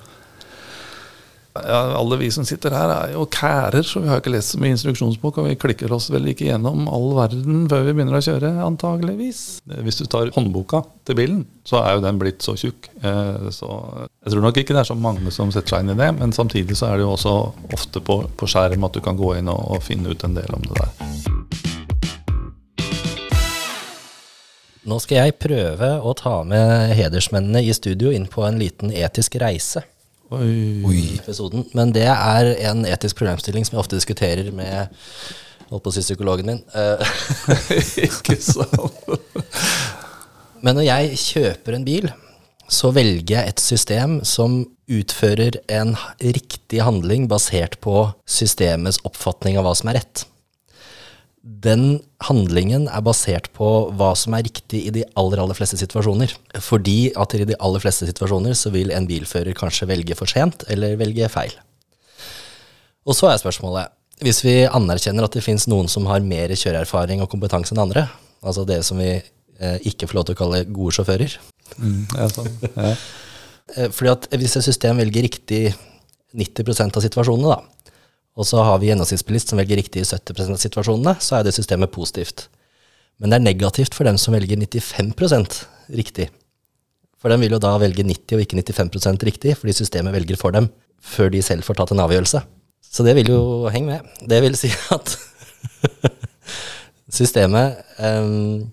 Ja, 1.54 1.80
alle 2.00 2.18
vi 2.18 2.32
som 2.34 2.46
sitter 2.50 2.74
her, 2.74 2.90
er 2.90 3.12
jo 3.14 3.28
kærer, 3.30 3.86
så 3.86 4.02
vi 4.02 4.10
har 4.10 4.22
ikke 4.22 4.32
lest 4.34 4.56
så 4.56 4.62
mye 4.62 4.74
instruksjonsbok, 4.74 5.38
og 5.38 5.50
vi 5.52 5.58
klikker 5.62 5.92
oss 5.94 6.08
vel 6.14 6.32
ikke 6.32 6.48
gjennom 6.48 6.88
all 6.90 7.12
verden 7.18 7.68
før 7.70 7.86
vi 7.86 7.94
begynner 7.94 8.18
å 8.18 8.24
kjøre, 8.26 8.50
antageligvis. 8.66 9.44
Hvis 9.86 10.02
du 10.02 10.08
tar 10.10 10.34
håndboka 10.34 10.82
til 11.06 11.18
bilen, 11.20 11.44
så 11.70 11.84
er 11.84 11.98
jo 11.98 12.06
den 12.06 12.22
blitt 12.22 12.42
så 12.46 12.58
tjukk. 12.58 12.90
Eh, 13.06 13.52
så 13.54 13.70
jeg 13.70 14.34
tror 14.34 14.46
nok 14.48 14.62
ikke 14.64 14.74
det 14.74 14.82
er 14.82 14.90
så 14.90 14.98
mange 14.98 15.34
som 15.36 15.54
setter 15.54 15.76
seg 15.76 15.86
inn 15.86 15.94
i 15.94 16.00
det, 16.02 16.10
men 16.18 16.34
samtidig 16.34 16.78
så 16.80 16.90
er 16.90 16.98
det 16.98 17.06
jo 17.06 17.14
også 17.14 17.38
ofte 17.74 18.02
på, 18.02 18.24
på 18.34 18.50
skjerm 18.50 18.90
at 18.90 18.98
du 18.98 19.06
kan 19.06 19.18
gå 19.18 19.36
inn 19.38 19.54
og, 19.54 19.78
og 19.78 19.86
finne 19.86 20.14
ut 20.14 20.26
en 20.26 20.38
del 20.38 20.58
om 20.58 20.66
det 20.70 20.82
der. 20.82 21.43
Nå 24.84 24.98
skal 25.00 25.22
jeg 25.22 25.38
prøve 25.40 25.90
å 26.04 26.12
ta 26.18 26.42
med 26.48 26.92
hedersmennene 26.98 27.62
i 27.64 27.72
studio 27.76 28.12
inn 28.12 28.26
på 28.28 28.44
en 28.44 28.60
liten 28.60 28.92
etisk 28.92 29.38
reise. 29.40 29.86
Oi. 30.34 31.20
episoden. 31.20 31.68
Men 31.78 31.94
det 31.94 32.08
er 32.10 32.50
en 32.72 32.88
etisk 32.90 33.20
problemstilling 33.20 33.68
som 33.68 33.78
jeg 33.78 33.84
ofte 33.84 34.00
diskuterer 34.00 34.50
med 34.56 34.90
holdt 35.70 35.86
på 35.86 35.92
å 35.92 35.96
si 35.96 36.04
psykologen 36.04 36.50
min. 36.50 36.62
Eh, 36.74 37.16
ikke 38.10 38.40
sant? 38.42 39.08
Men 40.64 40.80
når 40.80 40.88
jeg 40.88 41.22
kjøper 41.22 41.78
en 41.78 41.88
bil, 41.88 42.10
så 42.72 42.92
velger 42.96 43.38
jeg 43.38 43.54
et 43.54 43.64
system 43.64 44.20
som 44.28 44.64
utfører 44.92 45.62
en 45.72 45.94
riktig 46.20 46.82
handling 46.84 47.30
basert 47.32 47.80
på 47.84 48.10
systemets 48.28 49.00
oppfatning 49.08 49.60
av 49.60 49.68
hva 49.68 49.76
som 49.78 49.92
er 49.94 50.02
rett 50.02 50.26
den 51.44 51.98
handlingen 52.24 52.86
er 52.88 53.04
basert 53.04 53.50
på 53.58 53.68
hva 54.00 54.14
som 54.16 54.36
er 54.38 54.46
riktig 54.48 54.80
i 54.88 54.94
de 54.96 55.04
aller, 55.20 55.42
aller 55.44 55.58
fleste 55.58 55.76
situasjoner. 55.80 56.32
Fordi 56.64 57.12
at 57.20 57.36
i 57.36 57.44
de 57.50 57.58
aller 57.60 57.84
fleste 57.84 58.08
situasjoner 58.08 58.56
så 58.56 58.72
vil 58.72 58.94
en 58.96 59.08
bilfører 59.10 59.56
kanskje 59.58 59.90
velge 59.90 60.16
for 60.16 60.32
sent 60.32 60.64
eller 60.72 60.96
velge 61.02 61.28
feil. 61.34 61.52
Og 63.04 63.18
så 63.18 63.28
er 63.28 63.42
spørsmålet, 63.42 63.92
hvis 64.24 64.40
vi 64.46 64.56
anerkjenner 64.64 65.28
at 65.28 65.36
det 65.36 65.44
fins 65.44 65.68
noen 65.68 65.90
som 65.92 66.08
har 66.08 66.24
mer 66.24 66.54
kjøreerfaring 66.56 67.24
og 67.24 67.32
kompetanse 67.34 67.76
enn 67.76 67.84
andre, 67.84 68.06
altså 68.40 68.64
det 68.68 68.80
som 68.88 69.02
vi 69.04 69.12
eh, 69.18 69.78
ikke 69.90 70.08
får 70.08 70.20
lov 70.20 70.30
til 70.30 70.38
å 70.38 70.42
kalle 70.46 70.64
gode 70.70 70.96
sjåfører 70.96 71.36
mm, 71.76 72.02
ja, 72.16 72.30
sånn. 72.32 72.52
ja. 72.78 72.94
Eh, 73.76 73.90
fordi 73.92 74.14
at 74.14 74.30
hvis 74.40 74.56
et 74.60 74.66
system 74.66 75.04
velger 75.04 75.28
riktig 75.28 75.62
90% 76.40 77.00
av 77.00 77.04
situasjonene, 77.04 77.52
da, 77.52 77.83
og 78.34 78.48
så 78.50 78.64
har 78.66 78.80
vi 78.82 78.90
gjennomsnittsbilist 78.90 79.52
som 79.52 79.60
velger 79.62 79.78
riktig 79.78 80.02
i 80.02 80.08
70% 80.08 80.56
av 80.56 80.62
situasjonene, 80.62 81.14
så 81.22 81.38
er 81.38 81.46
det 81.46 81.54
systemet 81.54 81.94
positivt. 81.94 82.48
Men 83.22 83.30
det 83.30 83.38
er 83.38 83.46
negativt 83.46 83.94
for 83.94 84.10
dem 84.10 84.18
som 84.18 84.34
velger 84.34 84.58
95% 84.58 85.60
riktig. 85.94 86.32
For 87.22 87.32
de 87.32 87.38
vil 87.40 87.54
jo 87.56 87.62
da 87.62 87.76
velge 87.80 88.04
90 88.04 88.36
og 88.36 88.42
ikke 88.44 88.58
95% 88.60 89.28
riktig, 89.30 89.54
fordi 89.60 89.78
systemet 89.78 90.16
velger 90.16 90.40
for 90.40 90.56
dem 90.56 90.72
før 91.04 91.30
de 91.32 91.44
selv 91.46 91.68
får 91.68 91.78
tatt 91.80 91.94
en 91.94 92.02
avgjørelse. 92.04 92.42
Så 92.84 93.06
det 93.06 93.16
vil 93.18 93.30
jo 93.32 93.70
henge 93.72 93.94
med. 93.94 94.10
Det 94.30 94.42
vil 94.44 94.58
si 94.58 94.72
at 94.96 95.14
systemet 97.14 97.80
um, 98.02 98.66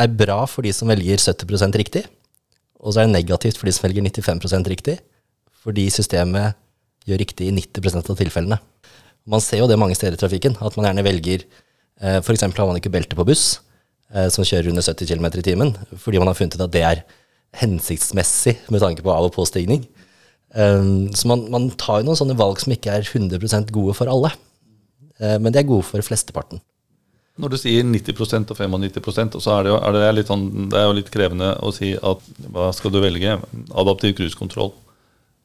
er 0.00 0.12
bra 0.12 0.42
for 0.48 0.64
de 0.64 0.72
som 0.74 0.88
velger 0.88 1.20
70% 1.20 1.78
riktig, 1.78 2.06
og 2.80 2.94
så 2.94 3.02
er 3.02 3.08
det 3.08 3.16
negativt 3.16 3.58
for 3.58 3.68
de 3.68 3.74
som 3.76 3.86
velger 3.88 4.08
95% 4.08 4.72
riktig, 4.72 4.98
fordi 5.64 5.88
systemet 5.92 6.56
gjør 7.06 7.22
riktig 7.22 7.48
i 7.48 7.54
90% 7.54 8.10
av 8.12 8.18
tilfellene. 8.18 8.58
Man 9.26 9.42
ser 9.42 9.62
jo 9.62 9.68
det 9.70 9.78
mange 9.80 9.96
steder 9.98 10.18
i 10.18 10.20
trafikken, 10.20 10.56
at 10.62 10.76
man 10.78 10.88
gjerne 10.88 11.06
velger 11.06 11.44
eh, 11.44 12.18
F.eks. 12.20 12.46
har 12.46 12.68
man 12.68 12.78
ikke 12.78 12.92
belte 12.94 13.18
på 13.18 13.26
buss 13.26 13.58
eh, 14.14 14.28
som 14.32 14.46
kjører 14.46 14.70
under 14.70 14.86
70 14.86 15.10
km 15.10 15.28
i 15.32 15.46
timen, 15.46 15.74
fordi 15.98 16.22
man 16.22 16.30
har 16.30 16.38
funnet 16.38 16.58
ut 16.58 16.66
at 16.66 16.74
det 16.74 16.84
er 16.86 17.04
hensiktsmessig 17.56 18.56
med 18.70 18.82
tanke 18.82 19.02
på 19.02 19.12
av- 19.12 19.26
og 19.28 19.34
påstigning. 19.34 19.86
Um, 20.56 21.12
så 21.12 21.28
man, 21.28 21.42
man, 21.52 21.66
tar 21.76 22.00
jo 22.00 22.06
noen 22.06 22.18
sånne 22.18 22.36
valg 22.38 22.60
som 22.62 22.72
ikke 22.72 22.94
er 22.94 23.04
100% 23.04 23.72
gode 23.74 23.96
for 23.98 24.08
alle. 24.08 24.30
Uh, 25.18 25.36
men 25.42 25.50
de 25.52 25.60
er 25.60 25.68
gode 25.68 25.84
for 25.88 26.04
flesteparten. 26.04 26.62
Når 27.36 27.52
du 27.52 27.58
sier 27.60 27.84
90% 27.84 28.52
og 28.54 28.56
95% 28.56 29.36
så 29.44 29.58
er 29.58 29.66
det, 29.66 29.72
jo, 29.74 29.76
er 29.84 29.92
det, 29.92 30.04
litt 30.16 30.30
sånn, 30.30 30.46
det 30.72 30.78
er 30.80 30.86
jo 30.86 30.94
litt 30.96 31.10
krevende 31.12 31.50
å 31.60 31.72
si 31.74 31.92
at 31.98 32.30
hva 32.48 32.70
skal 32.72 32.94
du 32.94 33.02
velge? 33.02 33.34
Adaptiv 33.76 34.14
cruisekontroll 34.16 34.72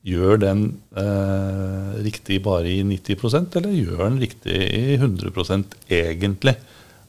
Gjør 0.01 0.39
den 0.41 0.61
eh, 0.97 1.89
riktig 2.01 2.39
bare 2.45 2.69
i 2.71 2.81
90% 2.87 3.57
eller 3.59 3.75
gjør 3.75 4.05
den 4.07 4.21
riktig 4.23 4.57
i 4.57 4.95
100% 4.97 5.75
egentlig? 5.93 6.55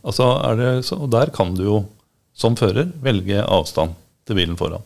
Altså 0.02 0.26
det, 0.58 0.72
og 0.92 1.08
Der 1.14 1.32
kan 1.32 1.54
du 1.56 1.64
jo 1.64 1.78
som 2.36 2.56
fører 2.56 2.90
velge 3.04 3.40
avstand 3.44 3.94
til 4.26 4.36
bilen 4.36 4.58
foran. 4.60 4.84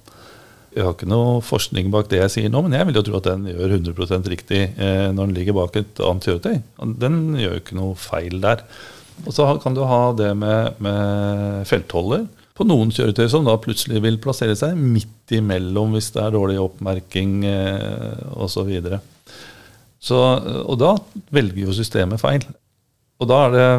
Jeg 0.76 0.84
har 0.84 0.92
ikke 0.92 1.08
noe 1.08 1.40
forskning 1.40 1.88
bak 1.90 2.10
det 2.10 2.18
jeg 2.20 2.32
sier 2.34 2.52
nå, 2.52 2.60
men 2.66 2.74
jeg 2.76 2.86
vil 2.88 2.98
jo 2.98 3.04
tro 3.06 3.18
at 3.18 3.28
den 3.30 3.46
gjør 3.48 3.78
100 3.78 4.28
riktig 4.28 4.62
eh, 4.76 5.06
når 5.08 5.22
den 5.30 5.36
ligger 5.38 5.56
bak 5.56 5.78
et 5.80 6.02
annet 6.04 6.26
kjøretøy. 6.28 6.58
Den 7.00 7.20
gjør 7.40 7.54
jo 7.54 7.62
ikke 7.62 7.78
noe 7.78 7.96
feil 7.98 8.42
der. 8.42 8.66
Og 9.24 9.32
så 9.32 9.48
kan 9.62 9.74
du 9.74 9.86
ha 9.88 10.02
det 10.18 10.34
med, 10.36 10.76
med 10.84 11.64
feltholder 11.70 12.26
på 12.56 12.64
noen 12.64 12.92
kjøretøy 12.94 13.26
som 13.30 13.44
da 13.46 13.58
plutselig 13.60 14.00
vil 14.04 14.16
plassere 14.22 14.56
seg 14.58 14.78
midt 14.78 15.34
imellom 15.36 15.92
hvis 15.96 16.12
det 16.14 16.22
er 16.22 16.34
dårlig 16.34 16.56
oppmerking 16.62 17.42
eh, 17.50 18.24
osv. 18.32 18.72
Så 18.80 19.00
så, 20.06 20.18
og 20.62 20.76
da 20.78 20.92
velger 21.34 21.64
jo 21.66 21.74
systemet 21.74 22.20
feil. 22.22 22.44
Og 23.18 23.30
da 23.30 23.38
er 23.46 23.54
det 23.54 23.70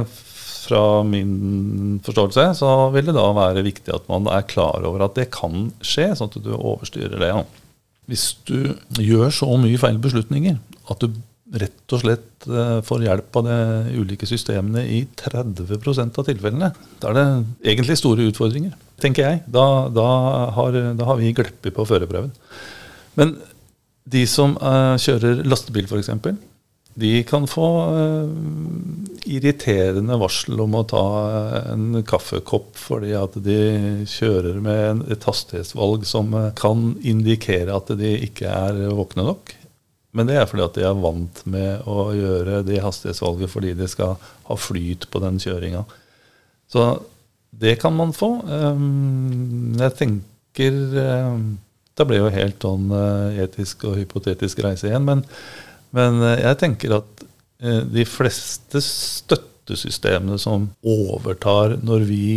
fra 0.68 0.82
min 1.08 2.02
forståelse 2.04 2.50
så 2.60 2.72
vil 2.92 3.08
det 3.08 3.16
da 3.16 3.30
være 3.36 3.64
viktig 3.64 3.94
at 3.96 4.10
man 4.12 4.28
er 4.32 4.48
klar 4.50 4.84
over 4.88 5.06
at 5.06 5.16
det 5.16 5.30
kan 5.32 5.70
skje, 5.80 6.10
sånn 6.18 6.34
at 6.34 6.44
du 6.44 6.52
overstyrer 6.58 7.16
det. 7.22 7.32
Ja. 7.32 7.46
Hvis 8.12 8.26
du 8.48 8.74
gjør 9.00 9.32
så 9.36 9.50
mye 9.60 9.80
feil 9.80 10.00
beslutninger 10.04 10.60
at 10.92 11.04
du 11.04 11.16
rett 11.56 11.94
og 11.96 12.02
slett 12.02 12.48
eh, 12.50 12.80
får 12.84 13.06
hjelp 13.06 13.38
av 13.40 13.46
de 13.48 13.58
ulike 14.02 14.28
systemene 14.28 14.84
i 14.84 15.04
30 15.20 16.10
av 16.10 16.26
tilfellene. 16.28 16.72
Da 17.02 17.12
er 17.12 17.18
det 17.18 17.28
egentlig 17.72 18.00
store 18.02 18.28
utfordringer, 18.32 18.76
tenker 19.02 19.30
jeg. 19.30 19.44
Da, 19.48 19.88
da, 19.94 20.08
har, 20.58 20.80
da 20.98 21.08
har, 21.08 21.22
vi 21.22 21.32
gleppet 21.36 21.76
på 21.76 21.88
førerprøven. 21.88 22.34
Men 23.20 23.38
de 24.08 24.28
som 24.30 24.56
uh, 24.60 24.96
kjører 25.00 25.44
lastebil, 25.48 25.88
f.eks., 25.88 26.12
de 26.98 27.12
kan 27.30 27.44
få 27.46 27.68
uh, 27.94 28.30
irriterende 29.30 30.18
varsel 30.18 30.58
om 30.64 30.80
å 30.80 30.86
ta 30.90 31.04
en 31.74 32.00
kaffekopp 32.08 32.72
fordi 32.80 33.12
at 33.20 33.36
de 33.46 33.60
kjører 34.10 34.58
med 34.64 35.04
et 35.14 35.28
hastighetsvalg 35.28 36.08
som 36.10 36.34
kan 36.58 36.96
indikere 37.06 37.76
at 37.76 37.92
de 38.00 38.16
ikke 38.30 38.50
er 38.50 38.88
våkne 38.98 39.28
nok. 39.30 39.57
Men 40.18 40.30
det 40.30 40.40
er 40.40 40.48
fordi 40.50 40.66
at 40.66 40.78
de 40.80 40.86
er 40.88 40.98
vant 40.98 41.44
med 41.46 41.86
å 41.86 42.10
gjøre 42.18 42.64
det 42.66 42.82
hastighetsvalget 42.82 43.52
fordi 43.54 43.76
de 43.78 43.88
skal 43.92 44.16
ha 44.50 44.58
flyt 44.58 45.06
på 45.14 45.22
den 45.22 45.38
kjøringa. 45.44 45.84
Så 46.72 46.88
det 47.58 47.78
kan 47.82 47.96
man 47.96 48.14
få. 48.16 48.32
Ehm, 48.50 49.78
jeg 49.80 49.96
tenker 50.02 50.84
ehm, 51.04 51.48
Det 51.98 52.06
ble 52.06 52.20
jo 52.20 52.28
helt 52.30 52.62
sånn 52.62 52.92
eh, 52.94 53.40
etisk 53.42 53.88
og 53.90 53.96
hypotetisk 53.98 54.60
reise 54.62 54.86
igjen. 54.86 55.06
Men, 55.08 55.24
men 55.98 56.20
eh, 56.22 56.44
jeg 56.44 56.60
tenker 56.62 56.94
at 57.00 57.24
eh, 57.58 57.80
de 57.90 58.06
fleste 58.06 58.82
støttesystemene 58.86 60.38
som 60.38 60.68
overtar 60.86 61.80
når 61.82 62.06
vi 62.06 62.28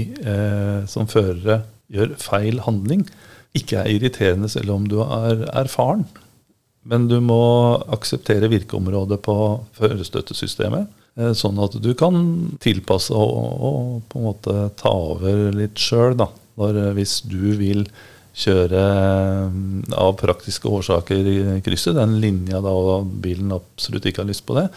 som 0.89 1.07
førere 1.07 1.61
gjør 1.93 2.17
feil 2.19 2.63
handling, 2.65 3.05
ikke 3.55 3.83
er 3.83 3.93
irriterende 3.93 4.49
selv 4.51 4.73
om 4.75 4.89
du 4.89 4.97
er 5.05 5.45
erfaren. 5.53 6.07
Men 6.89 7.09
du 7.11 7.19
må 7.21 7.41
akseptere 7.93 8.49
virkeområdet 8.49 9.21
på 9.25 9.35
førerstøttesystemet. 9.77 10.89
Eh, 11.21 11.33
Sånn 11.37 11.59
at 11.61 11.77
du 11.83 11.91
kan 11.99 12.21
tilpasse 12.63 13.13
og, 13.13 13.67
og 13.71 13.99
på 14.09 14.21
en 14.21 14.29
måte 14.31 14.55
ta 14.81 14.93
over 14.95 15.51
litt 15.57 15.81
sjøl. 15.81 16.17
Eh, 16.21 16.81
hvis 16.97 17.21
du 17.29 17.53
vil 17.61 17.85
kjøre 18.41 18.81
eh, 18.81 19.61
av 20.01 20.17
praktiske 20.21 20.71
årsaker 20.71 21.29
i 21.29 21.39
krysset, 21.67 21.99
den 21.99 22.19
linja 22.23 22.63
da 22.65 22.73
og 22.73 23.13
bilen 23.25 23.53
absolutt 23.57 24.09
ikke 24.09 24.25
har 24.25 24.31
lyst 24.31 24.47
på 24.49 24.57
det, 24.57 24.69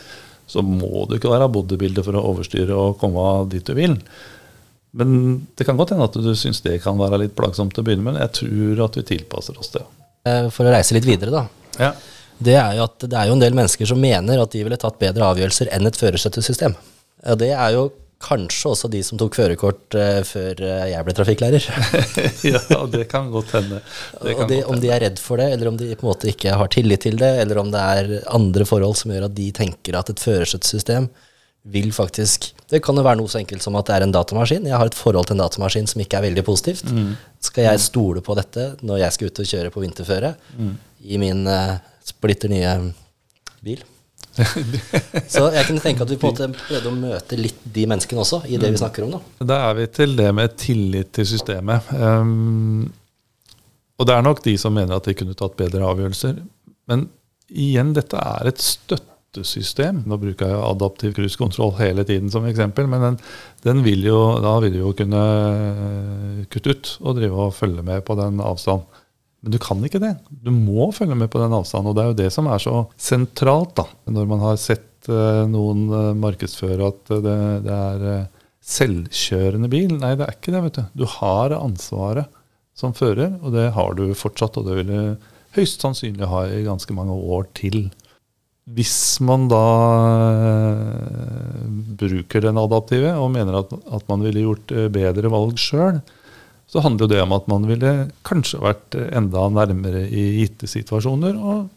så 0.50 0.62
må 0.66 1.06
du 1.08 1.16
ikke 1.18 1.32
være 1.32 1.52
bodybuilder 1.54 2.04
for 2.06 2.20
å 2.20 2.28
overstyre 2.34 2.76
og 2.76 2.98
komme 3.02 3.24
dit 3.52 3.64
du 3.64 3.78
vil. 3.78 3.96
Men 4.94 5.16
det 5.58 5.66
kan 5.66 5.78
godt 5.80 5.96
hende 5.96 6.06
at 6.06 6.18
du 6.20 6.34
syns 6.38 6.60
det 6.62 6.82
kan 6.84 7.00
være 7.00 7.24
litt 7.24 7.34
plagsomt 7.38 7.74
til 7.74 7.82
å 7.82 7.88
begynne 7.88 8.12
med. 8.12 8.20
Jeg 8.22 8.36
tror 8.44 8.84
at 8.86 9.00
vi 9.00 9.06
tilpasser 9.16 9.58
oss 9.58 9.72
det. 9.74 9.82
Eh, 10.30 10.50
For 10.54 10.68
å 10.68 10.74
reise 10.76 10.98
litt 10.98 11.08
videre, 11.08 11.32
da. 11.34 11.63
Ja. 11.80 11.94
Det 12.44 12.56
er 12.60 12.78
jo 12.78 12.86
at 12.88 13.06
det 13.06 13.18
er 13.18 13.30
jo 13.30 13.36
en 13.38 13.44
del 13.44 13.56
mennesker 13.58 13.88
som 13.88 14.02
mener 14.02 14.42
at 14.42 14.54
de 14.54 14.64
ville 14.66 14.80
tatt 14.80 15.00
bedre 15.02 15.30
avgjørelser 15.32 15.72
enn 15.74 15.88
et 15.88 16.00
førersettesystem. 16.00 16.76
Og 17.24 17.40
det 17.40 17.54
er 17.56 17.76
jo 17.78 17.90
kanskje 18.24 18.72
også 18.72 18.90
de 18.92 19.02
som 19.06 19.20
tok 19.20 19.36
førerkort 19.36 19.98
uh, 20.00 20.22
før 20.28 20.62
eh, 20.64 20.86
jeg 20.94 21.08
ble 21.08 21.16
trafikklærer. 21.18 21.66
ja, 22.54 22.80
det 22.94 23.08
kan 23.12 23.28
godt 23.34 23.52
hende. 23.58 23.82
Det 24.24 24.48
de, 24.50 24.62
om 24.70 24.80
de 24.80 24.92
er 24.94 25.04
redd 25.04 25.20
for 25.22 25.42
det, 25.42 25.50
eller 25.56 25.74
om 25.74 25.80
de 25.80 25.92
på 25.92 26.08
en 26.08 26.12
måte 26.14 26.32
ikke 26.32 26.56
har 26.60 26.72
tillit 26.74 27.04
til 27.04 27.20
det, 27.20 27.34
eller 27.44 27.60
om 27.60 27.74
det 27.74 27.84
er 27.84 28.16
andre 28.32 28.68
forhold 28.70 28.96
som 29.00 29.14
gjør 29.14 29.28
at 29.28 29.36
de 29.38 29.50
tenker 29.56 30.00
at 30.00 30.14
et 30.14 30.24
førersettesystem 30.24 31.12
vil 31.74 31.94
faktisk 31.96 32.50
Det 32.68 32.82
kan 32.84 32.98
jo 33.00 33.06
være 33.06 33.22
noe 33.22 33.32
så 33.32 33.38
enkelt 33.40 33.64
som 33.64 33.76
at 33.80 33.88
det 33.88 33.94
er 33.96 34.04
en 34.04 34.12
datamaskin. 34.12 34.66
Jeg 34.68 34.76
har 34.76 34.90
et 34.90 34.98
forhold 34.98 35.30
til 35.30 35.38
en 35.38 35.44
datamaskin 35.46 35.86
som 35.88 36.02
ikke 36.04 36.18
er 36.20 36.26
veldig 36.26 36.44
positivt. 36.44 36.90
Skal 37.40 37.70
jeg 37.70 37.84
stole 37.84 38.24
på 38.26 38.36
dette 38.36 38.74
når 38.82 39.04
jeg 39.06 39.16
skal 39.16 39.30
ut 39.30 39.42
og 39.44 39.48
kjøre 39.52 39.72
på 39.72 39.84
vinterføre 39.84 40.34
i 41.04 41.20
min 41.22 41.44
uh, 41.48 41.80
splitter 42.06 42.52
nye 42.52 42.78
bil? 43.64 43.84
så 45.30 45.46
jeg 45.54 45.68
kunne 45.68 45.82
tenke 45.84 46.02
at 46.02 46.10
vi 46.10 46.18
på 46.18 46.32
en 46.32 46.34
måte 46.34 46.64
prøvde 46.66 46.90
å 46.90 46.96
møte 46.98 47.38
litt 47.38 47.60
de 47.76 47.86
menneskene 47.90 48.24
også, 48.24 48.42
i 48.50 48.58
det 48.62 48.72
vi 48.74 48.82
snakker 48.82 49.06
om. 49.06 49.16
da. 49.18 49.48
Da 49.54 49.60
er 49.70 49.78
vi 49.78 49.88
til 49.94 50.16
det 50.18 50.30
med 50.36 50.56
tillit 50.58 51.14
til 51.14 51.28
systemet. 51.30 51.92
Um, 51.94 52.88
og 54.00 54.10
det 54.10 54.16
er 54.16 54.26
nok 54.26 54.42
de 54.46 54.56
som 54.60 54.74
mener 54.74 54.98
at 54.98 55.08
de 55.08 55.16
kunne 55.18 55.38
tatt 55.38 55.58
bedre 55.60 55.86
avgjørelser. 55.86 56.40
Men 56.90 57.08
igjen, 57.54 57.94
dette 57.96 58.18
er 58.18 58.50
et 58.50 58.64
støttesystem. 58.64 60.02
Nå 60.10 60.18
bruker 60.22 60.50
jeg 60.50 60.66
adaptiv 60.66 61.14
cruisekontroll 61.20 61.76
hele 61.78 62.06
tiden 62.08 62.34
som 62.34 62.48
eksempel, 62.50 62.90
men 62.90 63.06
den, 63.06 63.20
den 63.68 63.86
vil 63.86 64.10
jo, 64.10 64.20
da 64.44 64.58
vil 64.66 64.74
du 64.74 64.82
jo 64.82 64.96
kunne 64.98 65.24
kutte 66.52 66.74
ut 66.74 66.94
og 67.04 67.22
drive 67.22 67.48
og 67.48 67.56
følge 67.56 67.86
med 67.86 68.02
på 68.08 68.18
den 68.20 68.42
avstanden. 68.44 68.93
Men 69.44 69.52
du 69.52 69.60
kan 69.60 69.82
ikke 69.84 70.00
det. 70.00 70.14
Du 70.32 70.54
må 70.56 70.88
følge 70.96 71.18
med 71.20 71.28
på 71.32 71.42
den 71.42 71.54
avstanden. 71.56 71.92
Og 71.92 71.98
det 71.98 72.04
er 72.04 72.12
jo 72.12 72.20
det 72.22 72.30
som 72.32 72.48
er 72.48 72.62
så 72.64 72.86
sentralt, 72.96 73.74
da. 73.76 73.84
Når 74.16 74.30
man 74.30 74.44
har 74.46 74.62
sett 74.62 75.10
eh, 75.12 75.44
noen 75.52 75.84
eh, 75.92 76.14
markedsføre 76.16 76.88
at 76.94 77.12
eh, 77.12 77.24
det, 77.26 77.36
det 77.66 77.74
er 77.76 78.06
selvkjørende 78.64 79.68
bil. 79.72 79.98
Nei, 80.00 80.14
det 80.16 80.30
er 80.30 80.38
ikke 80.38 80.56
det, 80.56 80.64
vet 80.70 80.80
du. 80.80 81.04
Du 81.04 81.06
har 81.18 81.58
ansvaret 81.58 82.32
som 82.74 82.96
fører, 82.96 83.36
og 83.44 83.52
det 83.58 83.68
har 83.76 84.00
du 84.00 84.06
fortsatt. 84.16 84.62
Og 84.62 84.70
det 84.70 84.80
vil 84.80 84.94
du 84.94 85.28
høyst 85.60 85.84
sannsynlig 85.84 86.32
ha 86.32 86.46
i 86.48 86.64
ganske 86.64 86.96
mange 86.96 87.20
år 87.36 87.52
til. 87.60 87.90
Hvis 88.72 89.20
man 89.20 89.50
da 89.52 89.64
bruker 92.00 92.48
den 92.48 92.62
adaptive 92.62 93.12
og 93.20 93.34
mener 93.36 93.60
at, 93.60 93.76
at 93.76 94.08
man 94.08 94.24
ville 94.24 94.48
gjort 94.48 94.72
bedre 94.96 95.32
valg 95.36 95.60
sjøl, 95.60 96.00
så 96.74 96.82
handler 96.82 97.10
det 97.12 97.20
om 97.22 97.36
at 97.38 97.46
man 97.52 97.68
ville 97.70 97.92
kanskje 98.26 98.58
vært 98.64 98.96
enda 99.14 99.46
nærmere 99.54 100.08
i 100.10 100.24
gitte 100.42 100.66
situasjoner 100.70 101.38
og 101.38 101.68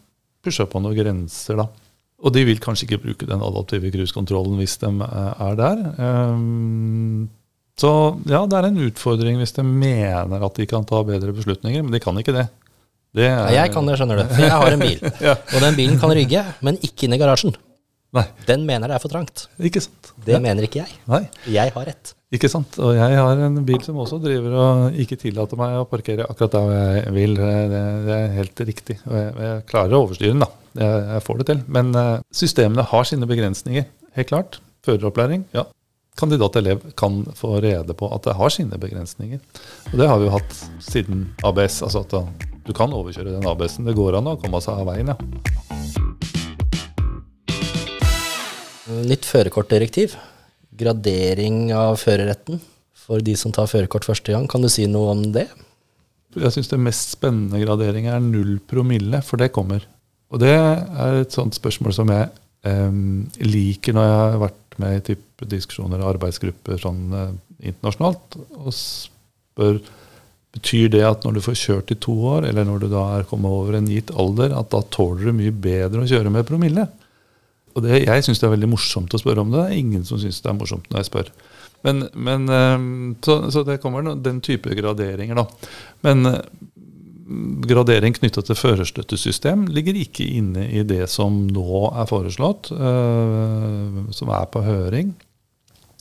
pusha 0.45 0.65
på 0.69 0.81
noen 0.81 0.97
grenser, 0.97 1.59
da. 1.61 1.67
Og 2.25 2.33
de 2.33 2.41
vil 2.47 2.57
kanskje 2.57 2.87
ikke 2.87 3.03
bruke 3.03 3.27
den 3.29 3.43
adaptive 3.45 3.91
cruisekontrollen 3.93 4.57
hvis 4.57 4.79
de 4.81 4.89
eh, 5.05 5.43
er 5.45 5.59
der. 5.59 5.83
Ehm, 6.01 7.27
Så 7.77 7.91
ja, 8.25 8.39
det 8.49 8.57
er 8.57 8.65
en 8.71 8.79
utfordring 8.87 9.37
hvis 9.37 9.53
de 9.53 9.61
mener 9.67 10.41
at 10.47 10.55
de 10.57 10.65
kan 10.65 10.85
ta 10.89 11.03
bedre 11.05 11.29
beslutninger, 11.37 11.83
men 11.85 11.93
de 11.93 12.01
kan 12.01 12.17
ikke 12.17 12.33
det. 12.33 12.47
det 13.13 13.27
er, 13.29 13.37
Ja, 13.53 13.61
jeg 13.61 13.73
kan 13.75 13.85
det, 13.85 13.99
skjønner 14.01 14.23
du. 14.23 14.33
For 14.33 14.41
jeg 14.49 14.57
har 14.63 14.73
en 14.73 14.81
bil. 14.81 15.03
Og 15.05 15.59
den 15.61 15.77
bilen 15.77 16.01
kan 16.01 16.15
rygge, 16.17 16.41
men 16.65 16.81
ikke 16.81 17.05
inn 17.05 17.13
i 17.13 17.21
garasjen. 17.21 17.53
Nei, 18.17 18.23
Den 18.49 18.65
mener 18.65 18.89
det 18.89 18.97
er 18.97 19.03
for 19.03 19.13
trangt. 19.13 19.45
ikke 19.61 19.83
sant. 19.85 20.13
Det 20.25 20.41
mener 20.41 20.65
ikke 20.65 20.81
jeg. 20.81 20.97
Nei, 21.11 21.27
Jeg 21.45 21.75
har 21.75 21.85
rett. 21.85 22.15
Ikke 22.35 22.49
sant. 22.51 22.75
Og 22.83 22.91
jeg 22.97 23.19
har 23.21 23.41
en 23.45 23.61
bil 23.67 23.79
som 23.85 23.99
også 24.03 24.19
driver 24.19 24.55
og 24.59 24.97
ikke 24.99 25.15
tillater 25.21 25.59
meg 25.59 25.77
å 25.79 25.85
parkere 25.87 26.25
akkurat 26.27 26.57
der 26.57 26.73
jeg 26.97 27.13
vil. 27.15 27.37
Det, 27.39 27.53
det 28.03 28.17
er 28.17 28.35
helt 28.35 28.63
riktig. 28.67 28.97
Og 29.07 29.15
jeg, 29.15 29.31
jeg 29.45 29.63
klarer 29.69 29.95
å 29.95 30.01
overstyre 30.03 30.33
den, 30.33 30.43
da. 30.43 30.49
Jeg, 30.77 31.05
jeg 31.13 31.23
får 31.23 31.39
det 31.39 31.47
til. 31.53 31.63
Men 31.77 31.95
eh, 31.95 32.11
systemene 32.35 32.85
har 32.91 33.07
sine 33.07 33.29
begrensninger. 33.29 33.87
Helt 34.19 34.31
klart. 34.33 34.59
Føreropplæring, 34.83 35.47
ja. 35.55 35.63
Kandidat-elev 36.17 36.81
kan 36.97 37.21
få 37.37 37.59
rede 37.61 37.93
på 37.95 38.07
at 38.09 38.25
det 38.25 38.35
har 38.39 38.51
sine 38.51 38.79
begrensninger. 38.81 39.39
Og 39.93 39.99
det 40.01 40.07
har 40.09 40.19
vi 40.19 40.27
jo 40.27 40.33
hatt 40.33 40.61
siden 40.83 41.27
ABS. 41.45 41.83
Altså 41.85 42.01
at 42.03 42.15
du 42.67 42.73
kan 42.75 42.91
overkjøre 42.91 43.37
den 43.37 43.47
ABS-en. 43.47 43.87
Det 43.87 43.95
går 43.95 44.17
an 44.19 44.33
å 44.33 44.39
komme 44.41 44.59
seg 44.65 44.81
av 44.81 44.89
veien, 44.89 45.13
ja. 45.13 45.17
Nytt 49.07 49.27
førerkortdirektiv. 49.29 50.17
Gradering 50.77 51.69
av 51.75 51.99
førerretten 52.01 52.59
for 53.07 53.23
de 53.23 53.37
som 53.39 53.53
tar 53.55 53.69
førerkort 53.71 54.07
første 54.07 54.33
gang. 54.33 54.47
Kan 54.51 54.65
du 54.65 54.69
si 54.71 54.87
noe 54.91 55.13
om 55.13 55.23
det? 55.35 55.47
Jeg 56.37 56.53
syns 56.53 56.69
det 56.69 56.81
mest 56.83 57.15
spennende 57.15 57.61
gradering 57.63 58.09
er 58.11 58.19
null 58.21 58.57
promille, 58.67 59.21
for 59.25 59.41
det 59.41 59.53
kommer. 59.55 59.85
Og 60.27 60.41
det 60.43 60.53
er 60.53 61.21
et 61.21 61.33
sånt 61.33 61.55
spørsmål 61.55 61.95
som 61.95 62.11
jeg 62.11 62.27
eh, 62.67 62.97
liker 63.47 63.95
når 63.95 64.09
jeg 64.09 64.17
har 64.19 64.41
vært 64.43 64.81
med 64.81 64.97
i 64.97 65.05
type 65.13 65.47
diskusjoner 65.49 66.03
og 66.03 66.11
arbeidsgrupper 66.17 66.81
sånn 66.83 67.05
eh, 67.15 67.31
internasjonalt, 67.71 68.41
og 68.59 68.75
spør 68.75 69.79
Betyr 70.57 70.87
det 70.89 71.03
at 71.05 71.25
når 71.25 71.37
du 71.37 71.41
får 71.43 71.57
kjørt 71.59 71.91
i 71.93 71.97
to 72.01 72.13
år, 72.31 72.47
eller 72.49 72.65
når 72.65 72.79
du 72.81 72.87
da 72.89 73.03
er 73.17 73.27
kommet 73.29 73.53
over 73.53 73.75
en 73.77 73.89
gitt 73.91 74.09
alder, 74.17 74.55
at 74.57 74.71
da 74.71 74.79
tåler 74.93 75.27
du 75.27 75.35
mye 75.35 75.53
bedre 75.53 76.01
å 76.01 76.09
kjøre 76.09 76.31
med 76.33 76.47
promille? 76.47 76.87
Og 77.77 77.85
det, 77.85 78.01
Jeg 78.07 78.25
syns 78.25 78.41
det 78.41 78.49
er 78.49 78.55
veldig 78.55 78.71
morsomt 78.73 79.13
å 79.13 79.21
spørre 79.21 79.43
om 79.45 79.53
det. 79.53 79.61
Det 79.61 79.75
er 79.75 79.83
ingen 79.83 80.07
som 80.07 80.19
syns 80.21 80.41
det 80.41 80.49
er 80.49 80.57
morsomt 80.57 80.89
når 80.89 81.03
jeg 81.03 81.11
spør. 81.11 81.29
Men, 81.85 82.07
men 82.17 82.47
så, 83.21 83.35
så 83.53 83.61
det 83.63 83.77
kommer 83.83 84.07
den 84.17 84.41
type 84.41 84.73
graderinger, 84.75 85.37
da. 85.37 85.69
Men 86.07 86.25
eh, 86.31 86.39
gradering 87.67 88.15
knytta 88.15 88.43
til 88.45 88.57
førerstøttesystem 88.57 89.67
ligger 89.75 89.99
ikke 89.99 90.25
inne 90.39 90.67
i 90.71 90.83
det 90.87 91.05
som 91.11 91.43
nå 91.51 91.83
er 91.91 92.09
foreslått, 92.09 92.71
eh, 92.71 94.01
som 94.15 94.33
er 94.33 94.49
på 94.51 94.63
høring. 94.65 95.13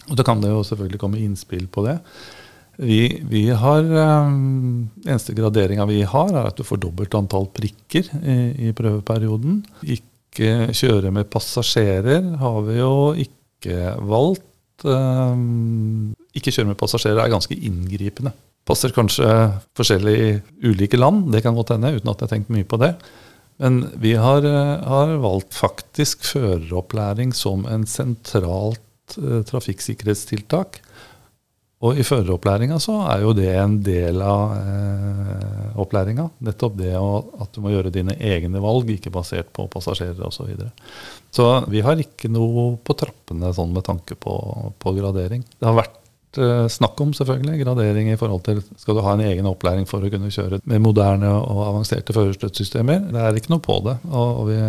Og 0.06 0.18
da 0.18 0.26
kan 0.26 0.42
det 0.42 0.52
jo 0.52 0.64
selvfølgelig 0.66 1.02
komme 1.02 1.22
innspill 1.22 1.66
på 1.72 1.86
det. 1.88 1.98
Vi, 2.76 3.00
vi 3.26 3.48
har, 3.56 3.86
eh, 3.88 4.34
Eneste 5.06 5.34
graderinga 5.36 5.86
vi 5.88 6.02
har, 6.06 6.34
er 6.34 6.50
at 6.50 6.58
du 6.58 6.66
får 6.66 6.82
dobbelt 6.84 7.14
antall 7.18 7.48
prikker 7.56 8.12
i, 8.22 8.68
i 8.68 8.74
prøveperioden. 8.76 9.64
Ikke 9.82 10.12
kjøre 10.36 11.12
med 11.14 11.30
passasjerer 11.32 12.36
har 12.40 12.58
vi 12.66 12.78
jo 12.78 13.14
ikke 13.16 13.94
valgt. 14.06 14.84
Eh, 14.84 15.36
Ikke 16.36 16.52
kjøre 16.52 16.68
med 16.72 16.80
passasjerer 16.80 17.24
er 17.24 17.32
ganske 17.32 17.56
inngripende. 17.56 18.34
Passer 18.66 18.90
kanskje 18.90 19.26
forskjellig 19.78 20.16
i 20.18 20.30
ulike 20.66 20.98
land, 20.98 21.30
det 21.32 21.44
kan 21.44 21.54
godt 21.54 21.70
hende, 21.76 21.94
uten 21.96 22.10
at 22.10 22.18
jeg 22.20 22.26
har 22.26 22.32
tenkt 22.34 22.50
mye 22.50 22.66
på 22.66 22.80
det. 22.82 22.96
Men 23.62 23.86
vi 23.96 24.14
har, 24.20 24.44
eh, 24.44 24.84
har 24.84 25.16
valgt 25.22 25.54
faktisk 25.54 26.24
føreropplæring 26.24 27.32
som 27.32 27.64
en 27.66 27.86
sentralt 27.86 28.80
eh, 29.16 29.42
trafikksikkerhetstiltak. 29.46 30.80
Og 31.84 31.98
i 32.00 32.04
føreropplæringa 32.06 32.78
så 32.80 33.02
er 33.12 33.20
jo 33.20 33.34
det 33.36 33.50
en 33.52 33.74
del 33.84 34.22
av 34.24 34.54
eh, 34.56 35.66
opplæringa. 35.82 36.24
Nettopp 36.46 36.78
det 36.78 36.94
å, 36.96 37.10
at 37.44 37.52
du 37.52 37.60
må 37.64 37.74
gjøre 37.74 37.92
dine 37.92 38.14
egne 38.16 38.62
valg, 38.64 38.88
ikke 38.94 39.12
basert 39.12 39.50
på 39.56 39.66
passasjerer 39.72 40.22
osv. 40.24 40.38
Så, 40.38 40.46
videre. 40.48 40.70
så 41.36 41.50
vi 41.68 41.84
har 41.84 42.00
ikke 42.00 42.30
noe 42.32 42.70
på 42.80 42.96
trappene 42.96 43.52
sånn 43.52 43.76
med 43.76 43.84
tanke 43.84 44.16
på, 44.16 44.34
på 44.80 44.94
gradering. 44.96 45.44
Det 45.44 45.68
har 45.68 45.76
vært 45.76 46.40
eh, 46.40 46.64
snakk 46.72 47.02
om 47.04 47.12
selvfølgelig 47.18 47.60
gradering 47.66 48.08
i 48.14 48.16
forhold 48.20 48.46
til 48.48 48.62
skal 48.80 48.96
du 48.96 49.04
ha 49.04 49.12
en 49.12 49.26
egen 49.28 49.50
opplæring 49.52 49.84
for 49.90 50.00
å 50.00 50.12
kunne 50.12 50.32
kjøre 50.32 50.62
med 50.64 50.80
moderne 50.84 51.34
og 51.42 51.60
avanserte 51.66 52.16
førerstøttesystemer. 52.16 53.10
Det 53.12 53.26
er 53.26 53.36
ikke 53.36 53.52
noe 53.52 53.64
på 53.64 53.82
det. 53.84 53.98
Og, 54.08 54.40
og 54.40 54.48
vi 54.48 54.62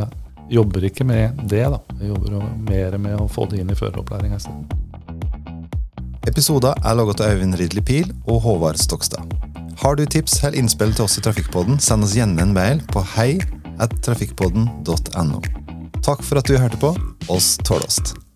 jobber 0.60 0.92
ikke 0.92 1.08
med 1.08 1.40
det. 1.48 1.64
da. 1.72 1.80
Vi 2.02 2.12
jobber 2.12 2.42
mer 2.68 3.00
med 3.00 3.16
å 3.24 3.32
få 3.32 3.48
det 3.48 3.64
inn 3.64 3.72
i 3.72 3.80
føreropplæringa 3.80 4.44
i 4.44 4.87
stedet. 6.28 6.38
Episoder 6.38 6.74
er 6.84 6.96
laget 6.96 7.22
av 7.22 7.32
Øyvind 7.32 7.56
Ridley 7.56 7.84
Pil 7.84 8.14
og 8.28 8.42
Håvard 8.42 8.78
Stokstad. 8.78 9.24
Har 9.82 9.96
du 9.96 10.06
tips 10.06 10.44
eller 10.44 10.58
innspill 10.58 10.94
til 10.94 11.06
oss 11.06 11.18
i 11.18 11.22
Trafikkpodden, 11.22 11.80
send 11.80 12.04
oss 12.04 12.16
gjerne 12.16 12.42
en 12.42 12.54
mail 12.54 12.82
på 12.92 13.04
hei. 13.16 13.40
Takk 16.04 16.24
for 16.24 16.38
at 16.38 16.48
du 16.48 16.58
hørte 16.58 16.78
på. 16.78 16.96
Oss 17.30 17.58
tålast. 17.64 18.27